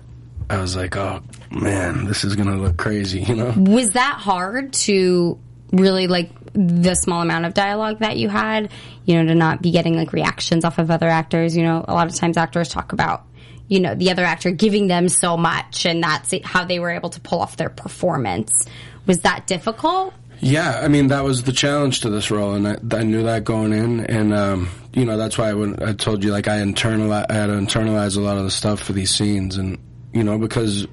I 0.48 0.58
was 0.60 0.76
like, 0.76 0.96
oh 0.96 1.22
man, 1.50 2.04
this 2.04 2.22
is 2.24 2.36
gonna 2.36 2.56
look 2.56 2.76
crazy, 2.76 3.20
you 3.22 3.34
know. 3.34 3.52
was 3.56 3.90
that 3.92 4.18
hard 4.20 4.72
to 4.74 5.38
really 5.72 6.06
like 6.06 6.30
the 6.52 6.94
small 6.94 7.20
amount 7.20 7.46
of 7.46 7.54
dialogue 7.54 7.98
that 7.98 8.16
you 8.16 8.28
had 8.28 8.70
you 9.06 9.16
know 9.20 9.26
to 9.26 9.34
not 9.34 9.60
be 9.60 9.72
getting 9.72 9.96
like 9.96 10.12
reactions 10.12 10.64
off 10.64 10.78
of 10.78 10.88
other 10.88 11.08
actors 11.08 11.56
you 11.56 11.64
know 11.64 11.84
a 11.88 11.92
lot 11.92 12.06
of 12.06 12.14
times 12.14 12.36
actors 12.36 12.68
talk 12.68 12.92
about 12.92 13.24
you 13.68 13.80
know 13.80 13.94
the 13.94 14.10
other 14.10 14.24
actor 14.24 14.50
giving 14.50 14.88
them 14.88 15.08
so 15.08 15.36
much 15.36 15.86
and 15.86 16.02
that's 16.02 16.34
how 16.44 16.64
they 16.64 16.78
were 16.78 16.90
able 16.90 17.10
to 17.10 17.20
pull 17.20 17.40
off 17.40 17.56
their 17.56 17.70
performance. 17.70 18.66
Was 19.06 19.20
that 19.20 19.46
difficult? 19.46 20.14
Yeah, 20.40 20.80
I 20.82 20.88
mean 20.88 21.08
that 21.08 21.24
was 21.24 21.44
the 21.44 21.52
challenge 21.52 22.00
to 22.00 22.10
this 22.10 22.30
role, 22.30 22.54
and 22.54 22.68
I, 22.68 22.76
I 22.98 23.02
knew 23.02 23.22
that 23.22 23.44
going 23.44 23.72
in, 23.72 24.00
and 24.06 24.34
um, 24.34 24.68
you 24.92 25.04
know 25.04 25.16
that's 25.16 25.38
why 25.38 25.52
when 25.54 25.82
I 25.82 25.92
told 25.92 26.24
you 26.24 26.32
like 26.32 26.48
I 26.48 26.58
internalize, 26.58 27.26
I 27.30 27.34
had 27.34 27.46
to 27.46 27.54
internalize 27.54 28.16
a 28.16 28.20
lot 28.20 28.36
of 28.36 28.44
the 28.44 28.50
stuff 28.50 28.80
for 28.80 28.92
these 28.92 29.14
scenes, 29.14 29.56
and 29.56 29.78
you 30.12 30.22
know 30.22 30.38
because 30.38 30.86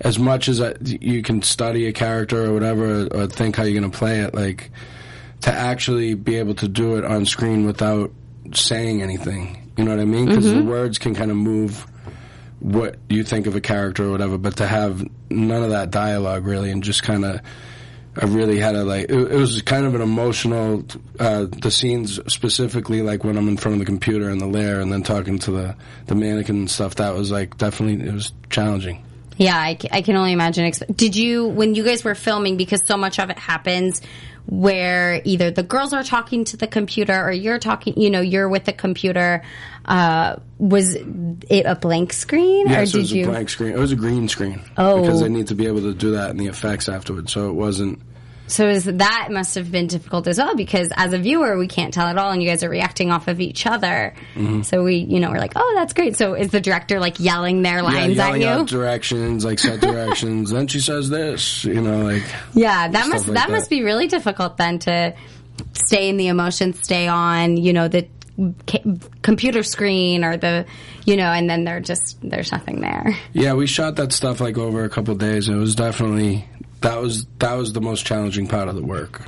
as 0.00 0.18
much 0.18 0.48
as 0.48 0.60
I, 0.60 0.74
you 0.80 1.22
can 1.22 1.42
study 1.42 1.86
a 1.86 1.92
character 1.92 2.44
or 2.46 2.52
whatever, 2.52 3.06
or 3.06 3.26
think 3.26 3.56
how 3.56 3.62
you're 3.62 3.78
going 3.78 3.90
to 3.90 3.96
play 3.96 4.20
it, 4.20 4.34
like 4.34 4.70
to 5.42 5.52
actually 5.52 6.14
be 6.14 6.36
able 6.36 6.54
to 6.56 6.68
do 6.68 6.96
it 6.96 7.04
on 7.04 7.26
screen 7.26 7.66
without 7.66 8.12
saying 8.52 9.02
anything, 9.02 9.72
you 9.76 9.84
know 9.84 9.92
what 9.92 10.00
I 10.00 10.04
mean? 10.04 10.26
Because 10.26 10.52
the 10.52 10.62
words 10.62 10.98
can 10.98 11.14
kind 11.14 11.30
of 11.30 11.36
move 11.36 11.86
what 12.60 12.96
you 13.08 13.24
think 13.24 13.46
of 13.46 13.56
a 13.56 13.60
character 13.60 14.04
or 14.04 14.10
whatever, 14.10 14.38
but 14.38 14.56
to 14.58 14.66
have 14.66 15.06
none 15.30 15.62
of 15.62 15.70
that 15.70 15.90
dialogue 15.90 16.46
really, 16.46 16.70
and 16.70 16.82
just 16.82 17.02
kind 17.02 17.24
of. 17.24 17.40
I 18.20 18.24
really 18.24 18.58
had 18.58 18.72
to 18.72 18.82
like. 18.82 19.04
It, 19.04 19.32
it 19.32 19.36
was 19.36 19.62
kind 19.62 19.86
of 19.86 19.94
an 19.94 20.00
emotional. 20.00 20.84
Uh, 21.18 21.44
the 21.44 21.70
scenes 21.70 22.18
specifically, 22.30 23.02
like 23.02 23.22
when 23.22 23.38
I'm 23.38 23.46
in 23.46 23.56
front 23.56 23.74
of 23.74 23.78
the 23.78 23.84
computer 23.86 24.28
in 24.30 24.38
the 24.38 24.48
lair, 24.48 24.80
and 24.80 24.92
then 24.92 25.04
talking 25.04 25.38
to 25.40 25.52
the 25.52 25.76
the 26.06 26.16
mannequin 26.16 26.56
and 26.56 26.70
stuff. 26.70 26.96
That 26.96 27.14
was 27.14 27.30
like 27.30 27.56
definitely 27.56 28.04
it 28.08 28.12
was 28.12 28.32
challenging. 28.50 29.04
Yeah, 29.40 29.56
I, 29.56 29.78
I 29.90 30.02
can 30.02 30.16
only 30.16 30.32
imagine. 30.32 30.70
Did 30.94 31.16
you, 31.16 31.46
when 31.46 31.74
you 31.74 31.82
guys 31.82 32.04
were 32.04 32.14
filming, 32.14 32.58
because 32.58 32.82
so 32.84 32.98
much 32.98 33.18
of 33.18 33.30
it 33.30 33.38
happens 33.38 34.02
where 34.44 35.22
either 35.24 35.50
the 35.50 35.62
girls 35.62 35.94
are 35.94 36.02
talking 36.02 36.44
to 36.44 36.58
the 36.58 36.66
computer 36.66 37.18
or 37.24 37.32
you're 37.32 37.58
talking, 37.58 37.98
you 37.98 38.10
know, 38.10 38.20
you're 38.20 38.48
with 38.50 38.64
the 38.64 38.72
computer. 38.72 39.42
Uh, 39.86 40.36
was 40.58 40.94
it 40.94 41.64
a 41.64 41.74
blank 41.74 42.12
screen 42.12 42.68
or 42.68 42.72
Yes, 42.72 42.94
it 42.94 42.98
was 42.98 43.12
you? 43.12 43.24
a 43.24 43.28
blank 43.28 43.48
screen. 43.48 43.72
It 43.72 43.78
was 43.78 43.92
a 43.92 43.96
green 43.96 44.28
screen. 44.28 44.60
Oh. 44.76 45.00
because 45.00 45.22
I 45.22 45.28
need 45.28 45.46
to 45.46 45.54
be 45.54 45.66
able 45.66 45.80
to 45.82 45.94
do 45.94 46.12
that 46.12 46.30
in 46.30 46.36
the 46.36 46.48
effects 46.48 46.88
afterwards. 46.90 47.32
So 47.32 47.48
it 47.48 47.54
wasn't. 47.54 47.98
So 48.50 48.68
is 48.68 48.84
that 48.84 49.28
must 49.30 49.54
have 49.54 49.70
been 49.70 49.86
difficult 49.86 50.26
as 50.26 50.38
well 50.38 50.54
because 50.56 50.88
as 50.96 51.12
a 51.12 51.18
viewer 51.18 51.56
we 51.56 51.66
can't 51.68 51.94
tell 51.94 52.06
at 52.06 52.18
all, 52.18 52.30
and 52.32 52.42
you 52.42 52.48
guys 52.48 52.62
are 52.62 52.68
reacting 52.68 53.10
off 53.10 53.28
of 53.28 53.40
each 53.40 53.66
other. 53.66 54.14
Mm-hmm. 54.34 54.62
So 54.62 54.82
we, 54.82 54.96
you 54.96 55.20
know, 55.20 55.30
we're 55.30 55.38
like, 55.38 55.52
oh, 55.56 55.72
that's 55.76 55.92
great. 55.92 56.16
So 56.16 56.34
is 56.34 56.48
the 56.50 56.60
director 56.60 56.98
like 57.00 57.20
yelling 57.20 57.62
their 57.62 57.76
Yeah, 57.76 57.82
lines 57.82 58.16
yelling 58.16 58.42
at 58.44 58.54
you? 58.56 58.60
out 58.62 58.68
directions, 58.68 59.44
like 59.44 59.58
set 59.58 59.80
directions. 59.80 60.50
then 60.50 60.66
she 60.66 60.80
says 60.80 61.08
this, 61.08 61.64
you 61.64 61.80
know, 61.80 62.02
like 62.02 62.24
Yeah, 62.52 62.88
that 62.88 63.08
must 63.08 63.28
like 63.28 63.36
that, 63.36 63.46
that. 63.48 63.50
must 63.52 63.70
be 63.70 63.82
really 63.82 64.08
difficult 64.08 64.56
then 64.56 64.78
to 64.80 65.14
stay 65.74 66.08
in 66.08 66.16
the 66.16 66.28
emotion, 66.28 66.72
stay 66.74 67.06
on, 67.06 67.56
you 67.56 67.72
know, 67.72 67.88
the 67.88 68.08
ca- 68.66 68.82
computer 69.22 69.62
screen 69.62 70.24
or 70.24 70.36
the, 70.36 70.66
you 71.04 71.16
know, 71.16 71.30
and 71.30 71.48
then 71.48 71.64
they're 71.64 71.80
just 71.80 72.18
there's 72.22 72.50
nothing 72.50 72.80
there. 72.80 73.16
Yeah, 73.32 73.54
we 73.54 73.66
shot 73.66 73.96
that 73.96 74.12
stuff 74.12 74.40
like 74.40 74.58
over 74.58 74.84
a 74.84 74.88
couple 74.88 75.12
of 75.12 75.18
days. 75.20 75.48
It 75.48 75.54
was 75.54 75.74
definitely 75.74 76.46
that 76.80 77.00
was 77.00 77.26
that 77.38 77.54
was 77.54 77.72
the 77.72 77.80
most 77.80 78.04
challenging 78.06 78.46
part 78.46 78.68
of 78.68 78.74
the 78.74 78.82
work. 78.82 79.22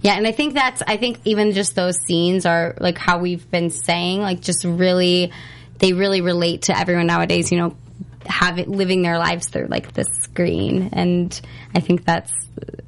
Yeah, 0.00 0.14
and 0.14 0.26
I 0.26 0.32
think 0.32 0.54
that's 0.54 0.82
I 0.86 0.96
think 0.96 1.20
even 1.24 1.52
just 1.52 1.74
those 1.74 1.96
scenes 2.06 2.46
are 2.46 2.74
like 2.80 2.98
how 2.98 3.18
we've 3.18 3.48
been 3.50 3.70
saying, 3.70 4.20
like 4.20 4.40
just 4.40 4.64
really 4.64 5.32
they 5.78 5.92
really 5.92 6.20
relate 6.20 6.62
to 6.62 6.78
everyone 6.78 7.06
nowadays, 7.06 7.52
you 7.52 7.58
know, 7.58 7.76
have 8.24 8.58
living 8.66 9.02
their 9.02 9.18
lives 9.18 9.48
through 9.48 9.66
like 9.66 9.92
the 9.92 10.04
screen. 10.22 10.90
And 10.92 11.38
I 11.74 11.80
think 11.80 12.04
that's 12.04 12.32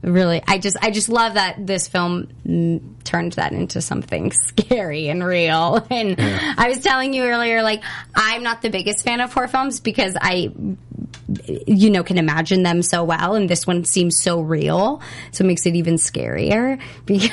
really 0.02 0.42
I 0.46 0.58
just 0.58 0.76
I 0.80 0.90
just 0.90 1.08
love 1.08 1.34
that 1.34 1.66
this 1.66 1.88
film 1.88 2.28
mm, 2.46 2.80
turned 3.04 3.32
that 3.32 3.52
into 3.52 3.80
something 3.80 4.32
scary 4.48 5.08
and 5.08 5.24
real. 5.24 5.86
And 5.90 6.16
I 6.18 6.68
was 6.68 6.80
telling 6.80 7.14
you 7.14 7.24
earlier 7.24 7.62
like 7.62 7.82
I'm 8.14 8.42
not 8.42 8.62
the 8.62 8.70
biggest 8.70 9.04
fan 9.04 9.20
of 9.20 9.32
horror 9.32 9.48
films 9.48 9.80
because 9.80 10.16
I 10.20 10.52
you 11.66 11.90
know, 11.90 12.02
can 12.02 12.18
imagine 12.18 12.62
them 12.62 12.82
so 12.82 13.04
well, 13.04 13.34
and 13.34 13.48
this 13.48 13.66
one 13.66 13.84
seems 13.84 14.20
so 14.22 14.40
real, 14.40 15.00
so 15.32 15.44
it 15.44 15.46
makes 15.46 15.66
it 15.66 15.74
even 15.74 15.94
scarier 15.94 16.80
because 17.06 17.30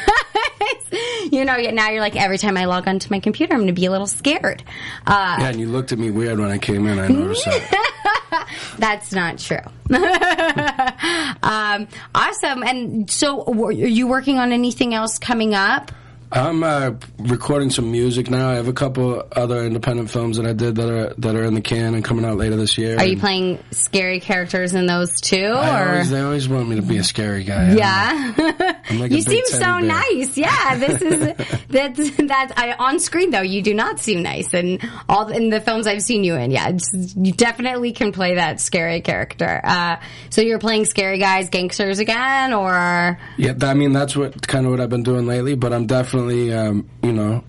you 1.32 1.43
know, 1.45 1.56
now 1.56 1.89
you're 1.89 2.01
like 2.01 2.15
every 2.15 2.38
time 2.38 2.58
I 2.58 2.65
log 2.65 2.88
onto 2.88 3.10
my 3.10 3.19
computer, 3.19 3.54
I'm 3.54 3.60
going 3.60 3.67
to 3.67 3.73
be 3.73 3.86
a 3.86 3.91
little 3.91 4.08
scared. 4.08 4.63
Uh, 5.06 5.38
Yeah, 5.39 5.49
and 5.49 5.60
you 5.60 5.67
looked 5.67 5.91
at 5.91 5.99
me 5.99 6.12
weird 6.12 6.39
when 6.39 6.51
I 6.51 6.58
came 6.58 6.88
in. 6.88 6.99
I 6.99 7.08
noticed 7.08 7.45
that. 7.45 8.47
That's 8.78 9.12
not 9.12 9.39
true. 9.39 9.58
um, 11.43 11.88
awesome. 12.13 12.63
And 12.63 13.10
so, 13.10 13.43
are 13.65 13.71
you 13.71 14.08
working 14.08 14.38
on 14.38 14.51
anything 14.51 14.93
else 14.93 15.19
coming 15.19 15.54
up? 15.54 15.91
I'm 16.31 16.63
uh, 16.63 16.91
recording 17.19 17.69
some 17.69 17.91
music 17.91 18.29
now. 18.29 18.49
I 18.49 18.55
have 18.55 18.67
a 18.67 18.73
couple 18.73 19.23
other 19.31 19.63
independent 19.63 20.09
films 20.09 20.38
that 20.38 20.45
I 20.45 20.53
did 20.53 20.75
that 20.75 20.89
are 20.89 21.13
that 21.19 21.35
are 21.35 21.43
in 21.43 21.53
the 21.53 21.61
can 21.61 21.93
and 21.93 22.03
coming 22.03 22.25
out 22.25 22.38
later 22.38 22.55
this 22.55 22.77
year. 22.77 22.97
Are 22.97 23.05
you 23.05 23.17
playing 23.17 23.63
scary 23.71 24.19
characters 24.19 24.73
in 24.73 24.88
those 24.88 25.21
too? 25.21 25.51
Or 25.51 25.55
always, 25.55 26.09
they 26.09 26.21
always 26.21 26.49
want 26.49 26.67
me 26.67 26.77
to 26.77 26.81
be 26.81 26.97
a 26.97 27.03
scary 27.03 27.43
guy. 27.43 27.63
I 27.63 28.33
don't 28.33 28.38
know. 28.38 28.55
yeah, 28.59 28.99
like 28.99 29.11
you 29.11 29.21
seem 29.21 29.45
so 29.45 29.59
bear. 29.59 29.81
nice. 29.81 30.38
Yeah, 30.38 30.75
this 30.77 31.01
is 31.01 31.61
that's 31.69 32.17
that's 32.17 32.53
I, 32.57 32.75
on 32.79 32.99
screen 32.99 33.29
though. 33.29 33.41
You 33.41 33.61
do 33.61 33.73
not 33.73 33.99
seem 33.99 34.23
nice, 34.23 34.53
and 34.53 34.81
all 35.07 35.27
in 35.27 35.49
the 35.49 35.61
films 35.61 35.85
I've 35.85 36.01
seen 36.01 36.23
you 36.23 36.35
in, 36.35 36.49
yeah, 36.49 36.69
it's, 36.69 37.15
you 37.15 37.33
definitely 37.33 37.93
can 37.93 38.11
play 38.11 38.35
that 38.35 38.59
scary 38.59 39.01
character. 39.01 39.61
Uh, 39.63 39.97
so 40.31 40.41
you're 40.41 40.59
playing 40.59 40.85
scary 40.85 41.19
guys, 41.19 41.49
gangsters 41.49 41.99
again, 41.99 42.53
or 42.53 43.19
Yeah, 43.38 43.53
I 43.61 43.73
mean 43.75 43.93
that's 43.93 44.15
what 44.15 44.47
kind 44.47 44.65
of 44.65 44.71
what 44.71 44.81
I've 44.81 44.89
been 44.89 45.03
doing 45.03 45.27
lately. 45.27 45.55
But 45.55 45.71
I'm 45.71 45.85
definitely, 45.85 46.14
um, 46.19 46.89
you 47.04 47.12
know, 47.12 47.43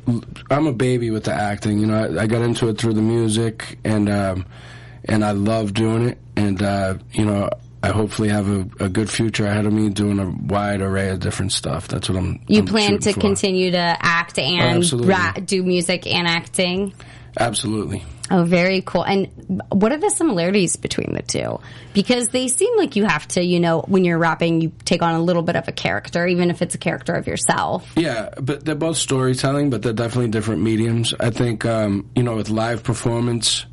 I'm 0.50 0.66
a 0.66 0.72
baby 0.72 1.10
with 1.10 1.24
the 1.24 1.32
acting. 1.32 1.78
You 1.78 1.86
know, 1.86 1.96
I, 2.18 2.22
I 2.22 2.26
got 2.26 2.42
into 2.42 2.68
it 2.68 2.78
through 2.78 2.94
the 2.94 3.02
music, 3.02 3.78
and 3.84 4.08
um, 4.08 4.46
and 5.04 5.24
I 5.24 5.32
love 5.32 5.74
doing 5.74 6.08
it. 6.08 6.18
And 6.36 6.62
uh, 6.62 6.98
you 7.12 7.24
know, 7.24 7.50
I 7.82 7.88
hopefully 7.88 8.28
have 8.28 8.48
a, 8.48 8.68
a 8.80 8.88
good 8.88 9.10
future 9.10 9.46
ahead 9.46 9.66
of 9.66 9.72
me 9.72 9.88
doing 9.90 10.18
a 10.18 10.28
wide 10.28 10.80
array 10.80 11.10
of 11.10 11.20
different 11.20 11.52
stuff. 11.52 11.88
That's 11.88 12.08
what 12.08 12.18
I'm. 12.18 12.40
you 12.48 12.60
I'm 12.60 12.66
plan 12.66 12.98
to 12.98 13.12
for. 13.12 13.20
continue 13.20 13.70
to 13.70 13.96
act 14.00 14.38
and 14.38 14.78
absolutely. 14.78 15.10
ra- 15.10 15.32
do 15.32 15.62
music 15.62 16.06
and 16.06 16.26
acting? 16.26 16.92
Absolutely. 17.38 18.02
Oh, 18.30 18.44
very 18.44 18.82
cool. 18.82 19.04
And 19.04 19.28
what 19.70 19.92
are 19.92 19.98
the 19.98 20.10
similarities 20.10 20.76
between 20.76 21.14
the 21.14 21.22
two? 21.22 21.60
Because 21.94 22.28
they 22.28 22.48
seem 22.48 22.76
like 22.76 22.96
you 22.96 23.04
have 23.04 23.26
to, 23.28 23.42
you 23.42 23.60
know, 23.60 23.82
when 23.82 24.04
you're 24.04 24.18
rapping, 24.18 24.60
you 24.60 24.72
take 24.84 25.02
on 25.02 25.14
a 25.14 25.22
little 25.22 25.42
bit 25.42 25.54
of 25.54 25.68
a 25.68 25.72
character, 25.72 26.26
even 26.26 26.50
if 26.50 26.60
it's 26.60 26.74
a 26.74 26.78
character 26.78 27.14
of 27.14 27.26
yourself. 27.26 27.92
Yeah, 27.96 28.30
but 28.40 28.64
they're 28.64 28.74
both 28.74 28.96
storytelling, 28.96 29.70
but 29.70 29.82
they're 29.82 29.92
definitely 29.92 30.30
different 30.30 30.62
mediums. 30.62 31.14
I 31.20 31.30
think 31.30 31.64
um, 31.64 32.10
you 32.16 32.22
know, 32.24 32.34
with 32.34 32.50
live 32.50 32.82
performance, 32.82 33.64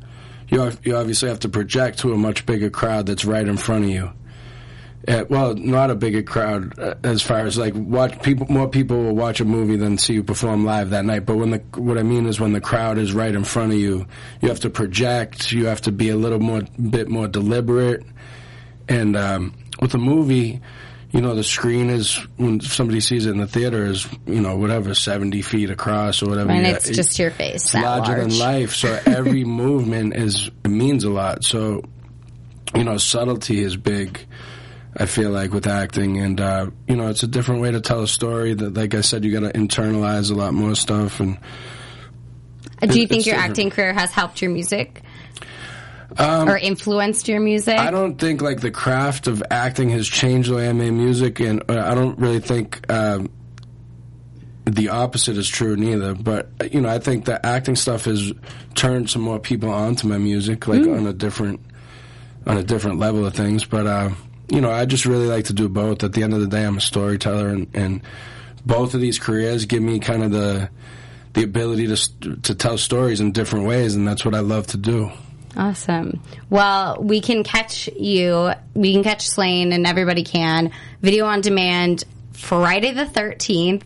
you 0.48 0.60
have, 0.60 0.78
you 0.84 0.96
obviously 0.96 1.28
have 1.30 1.40
to 1.40 1.48
project 1.48 1.98
to 2.00 2.12
a 2.12 2.16
much 2.16 2.46
bigger 2.46 2.70
crowd 2.70 3.06
that's 3.06 3.24
right 3.24 3.46
in 3.46 3.56
front 3.56 3.84
of 3.84 3.90
you. 3.90 4.12
Uh, 5.06 5.24
well, 5.28 5.54
not 5.54 5.90
a 5.90 5.94
bigger 5.94 6.22
crowd 6.22 6.78
uh, 6.78 6.94
as 7.04 7.20
far 7.20 7.40
as 7.40 7.58
like 7.58 7.74
watch 7.74 8.22
people. 8.22 8.46
More 8.48 8.68
people 8.68 8.96
will 9.02 9.14
watch 9.14 9.40
a 9.40 9.44
movie 9.44 9.76
than 9.76 9.98
see 9.98 10.14
you 10.14 10.22
perform 10.22 10.64
live 10.64 10.90
that 10.90 11.04
night. 11.04 11.26
But 11.26 11.36
when 11.36 11.50
the 11.50 11.58
what 11.76 11.98
I 11.98 12.02
mean 12.02 12.26
is 12.26 12.40
when 12.40 12.52
the 12.52 12.60
crowd 12.60 12.96
is 12.96 13.12
right 13.12 13.34
in 13.34 13.44
front 13.44 13.72
of 13.72 13.78
you, 13.78 14.06
you 14.40 14.48
have 14.48 14.60
to 14.60 14.70
project. 14.70 15.52
You 15.52 15.66
have 15.66 15.82
to 15.82 15.92
be 15.92 16.08
a 16.08 16.16
little 16.16 16.40
more 16.40 16.62
bit 16.90 17.08
more 17.08 17.28
deliberate. 17.28 18.02
And 18.88 19.16
um, 19.16 19.54
with 19.80 19.92
a 19.94 19.98
movie, 19.98 20.60
you 21.10 21.20
know, 21.20 21.34
the 21.34 21.44
screen 21.44 21.90
is 21.90 22.16
when 22.36 22.60
somebody 22.60 23.00
sees 23.00 23.26
it 23.26 23.30
in 23.30 23.38
the 23.38 23.46
theater 23.46 23.84
is 23.86 24.08
you 24.26 24.40
know 24.40 24.56
whatever 24.56 24.94
seventy 24.94 25.42
feet 25.42 25.68
across 25.70 26.22
or 26.22 26.30
whatever. 26.30 26.50
And 26.50 26.66
Yeah, 26.66 26.72
it's 26.76 26.88
it- 26.88 26.94
just 26.94 27.18
your 27.18 27.30
face. 27.30 27.66
it's 27.66 27.74
larger 27.74 28.12
large. 28.16 28.30
than 28.30 28.38
life. 28.38 28.74
So 28.74 28.98
every 29.06 29.44
movement 29.44 30.16
is 30.16 30.50
it 30.64 30.68
means 30.68 31.04
a 31.04 31.10
lot. 31.10 31.44
So 31.44 31.82
you 32.74 32.84
know, 32.84 32.96
subtlety 32.96 33.60
is 33.62 33.76
big. 33.76 34.18
I 34.96 35.06
feel 35.06 35.30
like 35.30 35.52
with 35.52 35.66
acting, 35.66 36.18
and 36.18 36.40
uh, 36.40 36.70
you 36.86 36.94
know, 36.96 37.08
it's 37.08 37.22
a 37.22 37.26
different 37.26 37.60
way 37.62 37.70
to 37.72 37.80
tell 37.80 38.02
a 38.02 38.08
story. 38.08 38.54
That, 38.54 38.74
like 38.74 38.94
I 38.94 39.00
said, 39.00 39.24
you 39.24 39.32
got 39.32 39.40
to 39.40 39.58
internalize 39.58 40.30
a 40.30 40.34
lot 40.34 40.54
more 40.54 40.74
stuff. 40.74 41.18
And 41.20 41.38
Uh, 42.82 42.86
Do 42.86 43.00
you 43.00 43.06
think 43.06 43.26
your 43.26 43.34
different. 43.34 43.50
acting 43.50 43.70
career 43.70 43.92
has 43.92 44.10
helped 44.10 44.40
your 44.42 44.50
music? 44.50 45.02
or 46.18 46.56
influenced 46.56 47.26
your 47.26 47.40
music? 47.40 47.76
Um, 47.78 47.88
I 47.88 47.90
don't 47.90 48.16
think 48.18 48.40
like 48.40 48.60
the 48.60 48.70
craft 48.70 49.26
of 49.26 49.42
acting 49.50 49.90
has 49.90 50.06
changed 50.06 50.50
the 50.50 50.56
way 50.56 50.68
I 50.68 50.72
make 50.72 50.92
music, 50.92 51.40
and 51.40 51.62
uh, 51.68 51.80
I 51.90 51.94
don't 51.94 52.16
really 52.18 52.38
think 52.38 52.88
um, 52.92 53.30
the 54.64 54.90
opposite 54.90 55.36
is 55.36 55.48
true 55.48 55.76
neither. 55.76 56.14
But 56.14 56.50
uh, 56.60 56.68
you 56.70 56.80
know, 56.82 56.88
I 56.88 57.00
think 57.00 57.24
the 57.24 57.44
acting 57.44 57.74
stuff 57.74 58.04
has 58.04 58.32
turned 58.76 59.10
some 59.10 59.22
more 59.22 59.40
people 59.40 59.70
onto 59.70 60.06
my 60.06 60.18
music, 60.18 60.68
like 60.68 60.86
on 60.86 61.06
a 61.08 61.12
different 61.12 61.60
on 62.46 62.58
a 62.58 62.62
different 62.62 63.00
level 63.00 63.26
of 63.26 63.34
things. 63.34 63.64
But 63.64 63.86
uh, 63.88 64.10
you 64.48 64.60
know, 64.60 64.70
I 64.70 64.84
just 64.84 65.06
really 65.06 65.26
like 65.26 65.46
to 65.46 65.52
do 65.52 65.68
both. 65.68 66.04
At 66.04 66.12
the 66.12 66.22
end 66.22 66.34
of 66.34 66.40
the 66.40 66.46
day, 66.46 66.64
I'm 66.64 66.76
a 66.76 66.80
storyteller, 66.80 67.48
and, 67.48 67.68
and 67.74 68.02
both 68.64 68.94
of 68.94 69.00
these 69.00 69.18
careers 69.18 69.64
give 69.66 69.82
me 69.82 69.98
kind 69.98 70.22
of 70.22 70.30
the 70.30 70.70
the 71.32 71.42
ability 71.42 71.88
to 71.88 72.36
to 72.42 72.54
tell 72.54 72.78
stories 72.78 73.20
in 73.20 73.32
different 73.32 73.66
ways, 73.66 73.94
and 73.94 74.06
that's 74.06 74.24
what 74.24 74.34
I 74.34 74.40
love 74.40 74.66
to 74.68 74.76
do. 74.76 75.10
Awesome. 75.56 76.20
Well, 76.50 76.98
we 77.00 77.20
can 77.20 77.44
catch 77.44 77.88
you. 77.88 78.52
We 78.74 78.92
can 78.92 79.04
catch 79.04 79.28
Slaine, 79.28 79.72
and 79.72 79.86
everybody 79.86 80.24
can. 80.24 80.72
Video 81.00 81.26
on 81.26 81.40
demand 81.40 82.04
Friday 82.32 82.92
the 82.92 83.04
13th, 83.04 83.82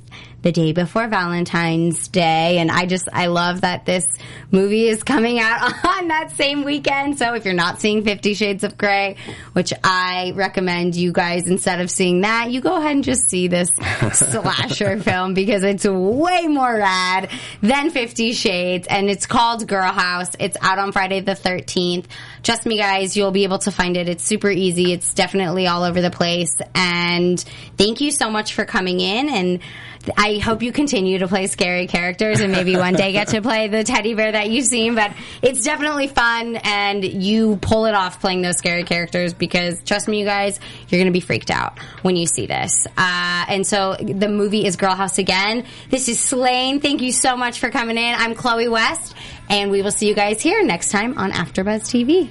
the 0.48 0.52
day 0.52 0.72
before 0.72 1.06
Valentine's 1.08 2.08
Day. 2.08 2.56
And 2.56 2.70
I 2.70 2.86
just, 2.86 3.06
I 3.12 3.26
love 3.26 3.60
that 3.60 3.84
this 3.84 4.06
movie 4.50 4.88
is 4.88 5.02
coming 5.02 5.38
out 5.38 5.62
on 5.84 6.08
that 6.08 6.30
same 6.36 6.64
weekend. 6.64 7.18
So 7.18 7.34
if 7.34 7.44
you're 7.44 7.52
not 7.52 7.82
seeing 7.82 8.02
Fifty 8.02 8.32
Shades 8.32 8.64
of 8.64 8.78
Grey, 8.78 9.16
which 9.52 9.74
I 9.84 10.32
recommend 10.34 10.96
you 10.96 11.12
guys, 11.12 11.46
instead 11.46 11.82
of 11.82 11.90
seeing 11.90 12.22
that, 12.22 12.50
you 12.50 12.62
go 12.62 12.78
ahead 12.78 12.92
and 12.92 13.04
just 13.04 13.28
see 13.28 13.48
this 13.48 13.68
slasher 14.12 14.98
film 14.98 15.34
because 15.34 15.62
it's 15.64 15.84
way 15.84 16.46
more 16.46 16.74
rad 16.74 17.30
than 17.60 17.90
Fifty 17.90 18.32
Shades. 18.32 18.86
And 18.88 19.10
it's 19.10 19.26
called 19.26 19.68
Girl 19.68 19.92
House. 19.92 20.30
It's 20.40 20.56
out 20.62 20.78
on 20.78 20.92
Friday 20.92 21.20
the 21.20 21.32
13th. 21.32 22.06
Trust 22.42 22.64
me, 22.64 22.78
guys, 22.78 23.18
you'll 23.18 23.32
be 23.32 23.44
able 23.44 23.58
to 23.58 23.70
find 23.70 23.98
it. 23.98 24.08
It's 24.08 24.24
super 24.24 24.48
easy. 24.48 24.94
It's 24.94 25.12
definitely 25.12 25.66
all 25.66 25.82
over 25.82 26.00
the 26.00 26.10
place. 26.10 26.56
And 26.74 27.38
thank 27.76 28.00
you 28.00 28.10
so 28.10 28.30
much 28.30 28.54
for 28.54 28.64
coming 28.64 29.00
in. 29.00 29.28
And 29.28 29.60
I 30.16 30.38
hope 30.38 30.62
you 30.62 30.72
continue 30.72 31.18
to 31.18 31.28
play 31.28 31.46
scary 31.46 31.86
characters 31.86 32.40
and 32.40 32.52
maybe 32.52 32.76
one 32.76 32.94
day 32.94 33.12
get 33.12 33.28
to 33.28 33.42
play 33.42 33.68
the 33.68 33.84
teddy 33.84 34.14
bear 34.14 34.32
that 34.32 34.50
you've 34.50 34.66
seen. 34.66 34.94
But 34.94 35.12
it's 35.42 35.64
definitely 35.64 36.08
fun 36.08 36.56
and 36.56 37.04
you 37.04 37.56
pull 37.56 37.86
it 37.86 37.94
off 37.94 38.20
playing 38.20 38.42
those 38.42 38.56
scary 38.56 38.84
characters 38.84 39.34
because 39.34 39.82
trust 39.82 40.08
me, 40.08 40.20
you 40.20 40.24
guys, 40.24 40.58
you're 40.88 40.98
going 40.98 41.12
to 41.12 41.16
be 41.16 41.20
freaked 41.20 41.50
out 41.50 41.78
when 42.02 42.16
you 42.16 42.26
see 42.26 42.46
this. 42.46 42.86
Uh, 42.96 43.44
and 43.48 43.66
so 43.66 43.96
the 44.00 44.28
movie 44.28 44.66
is 44.66 44.76
Girl 44.76 44.94
House 44.94 45.18
again. 45.18 45.66
This 45.90 46.08
is 46.08 46.18
Slaine. 46.18 46.80
Thank 46.80 47.02
you 47.02 47.12
so 47.12 47.36
much 47.36 47.58
for 47.58 47.70
coming 47.70 47.96
in. 47.96 48.14
I'm 48.16 48.34
Chloe 48.34 48.68
West 48.68 49.14
and 49.48 49.70
we 49.70 49.82
will 49.82 49.90
see 49.90 50.08
you 50.08 50.14
guys 50.14 50.40
here 50.40 50.64
next 50.64 50.90
time 50.90 51.18
on 51.18 51.32
AfterBuzz 51.32 51.82
TV. 51.82 52.30